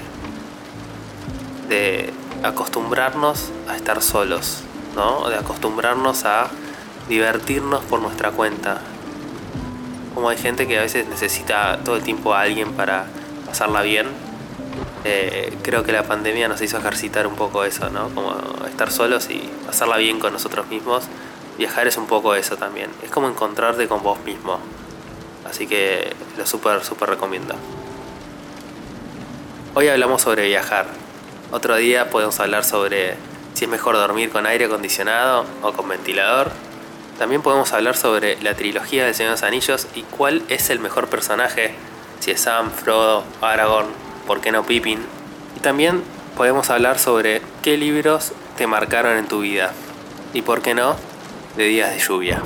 de 1.69 2.13
acostumbrarnos 2.43 3.51
a 3.69 3.77
estar 3.77 4.03
solos, 4.03 4.63
¿no? 4.95 5.29
De 5.29 5.37
acostumbrarnos 5.37 6.25
a 6.25 6.49
divertirnos 7.09 7.85
por 7.85 8.01
nuestra 8.01 8.31
cuenta. 8.31 8.81
Como 10.15 10.29
hay 10.29 10.37
gente 10.37 10.67
que 10.67 10.79
a 10.79 10.83
veces 10.83 11.09
necesita 11.09 11.79
todo 11.85 11.97
el 11.97 12.03
tiempo 12.03 12.35
a 12.35 12.43
alguien 12.43 12.73
para 12.73 13.07
pasarla 13.47 13.83
bien, 13.83 14.07
eh, 15.05 15.57
creo 15.63 15.83
que 15.83 15.93
la 15.93 16.05
pandemia 16.05 16.49
nos 16.49 16.61
hizo 16.63 16.79
ejercitar 16.79 17.27
un 17.27 17.35
poco 17.35 17.65
eso, 17.65 17.91
¿no? 17.91 18.09
Como 18.11 18.35
estar 18.69 18.91
solos 18.91 19.31
y 19.31 19.51
pasarla 19.67 19.97
bien 19.97 20.21
con 20.21 20.33
nosotros 20.33 20.69
mismos. 20.69 21.05
Viajar 21.59 21.87
es 21.87 21.97
un 21.97 22.07
poco 22.07 22.35
eso 22.35 22.57
también. 22.57 22.91
Es 23.03 23.11
como 23.11 23.29
encontrarte 23.29 23.89
con 23.89 24.03
vos 24.03 24.19
mismo. 24.25 24.59
Así 25.49 25.67
que 25.67 26.15
lo 26.39 26.47
súper, 26.47 26.85
súper 26.85 27.11
recomiendo. 27.11 27.55
Hoy 29.75 29.89
hablamos 29.89 30.21
sobre 30.21 30.49
viajar. 30.49 30.85
Otro 31.51 31.77
día 31.77 32.11
podemos 32.11 32.39
hablar 32.41 32.63
sobre 32.63 33.15
si 33.55 33.65
es 33.65 33.71
mejor 33.71 33.95
dormir 33.95 34.29
con 34.29 34.45
aire 34.45 34.67
acondicionado 34.67 35.47
o 35.63 35.73
con 35.73 35.89
ventilador. 35.89 36.51
También 37.19 37.41
podemos 37.41 37.73
hablar 37.73 37.97
sobre 37.97 38.37
la 38.43 38.53
trilogía 38.53 39.07
de 39.07 39.15
Señor 39.15 39.31
de 39.31 39.37
los 39.37 39.43
Anillos 39.45 39.87
y 39.95 40.03
cuál 40.03 40.43
es 40.51 40.69
el 40.69 40.79
mejor 40.79 41.09
personaje, 41.09 41.73
si 42.21 42.33
es 42.33 42.43
Sam, 42.43 42.71
Frodo, 42.71 43.25
Aragorn, 43.41 43.89
por 44.27 44.43
qué 44.43 44.53
no 44.53 44.63
Pippin. 44.67 44.99
Y 45.57 45.61
también 45.61 46.03
podemos 46.37 46.69
hablar 46.69 46.99
sobre 46.99 47.41
qué 47.63 47.79
libros 47.79 48.33
te 48.59 48.67
marcaron 48.67 49.17
en 49.17 49.27
tu 49.27 49.41
vida 49.41 49.73
y 50.35 50.43
por 50.43 50.61
qué 50.61 50.75
no 50.75 50.97
de 51.57 51.65
días 51.65 51.95
de 51.95 51.99
lluvia. 51.99 52.43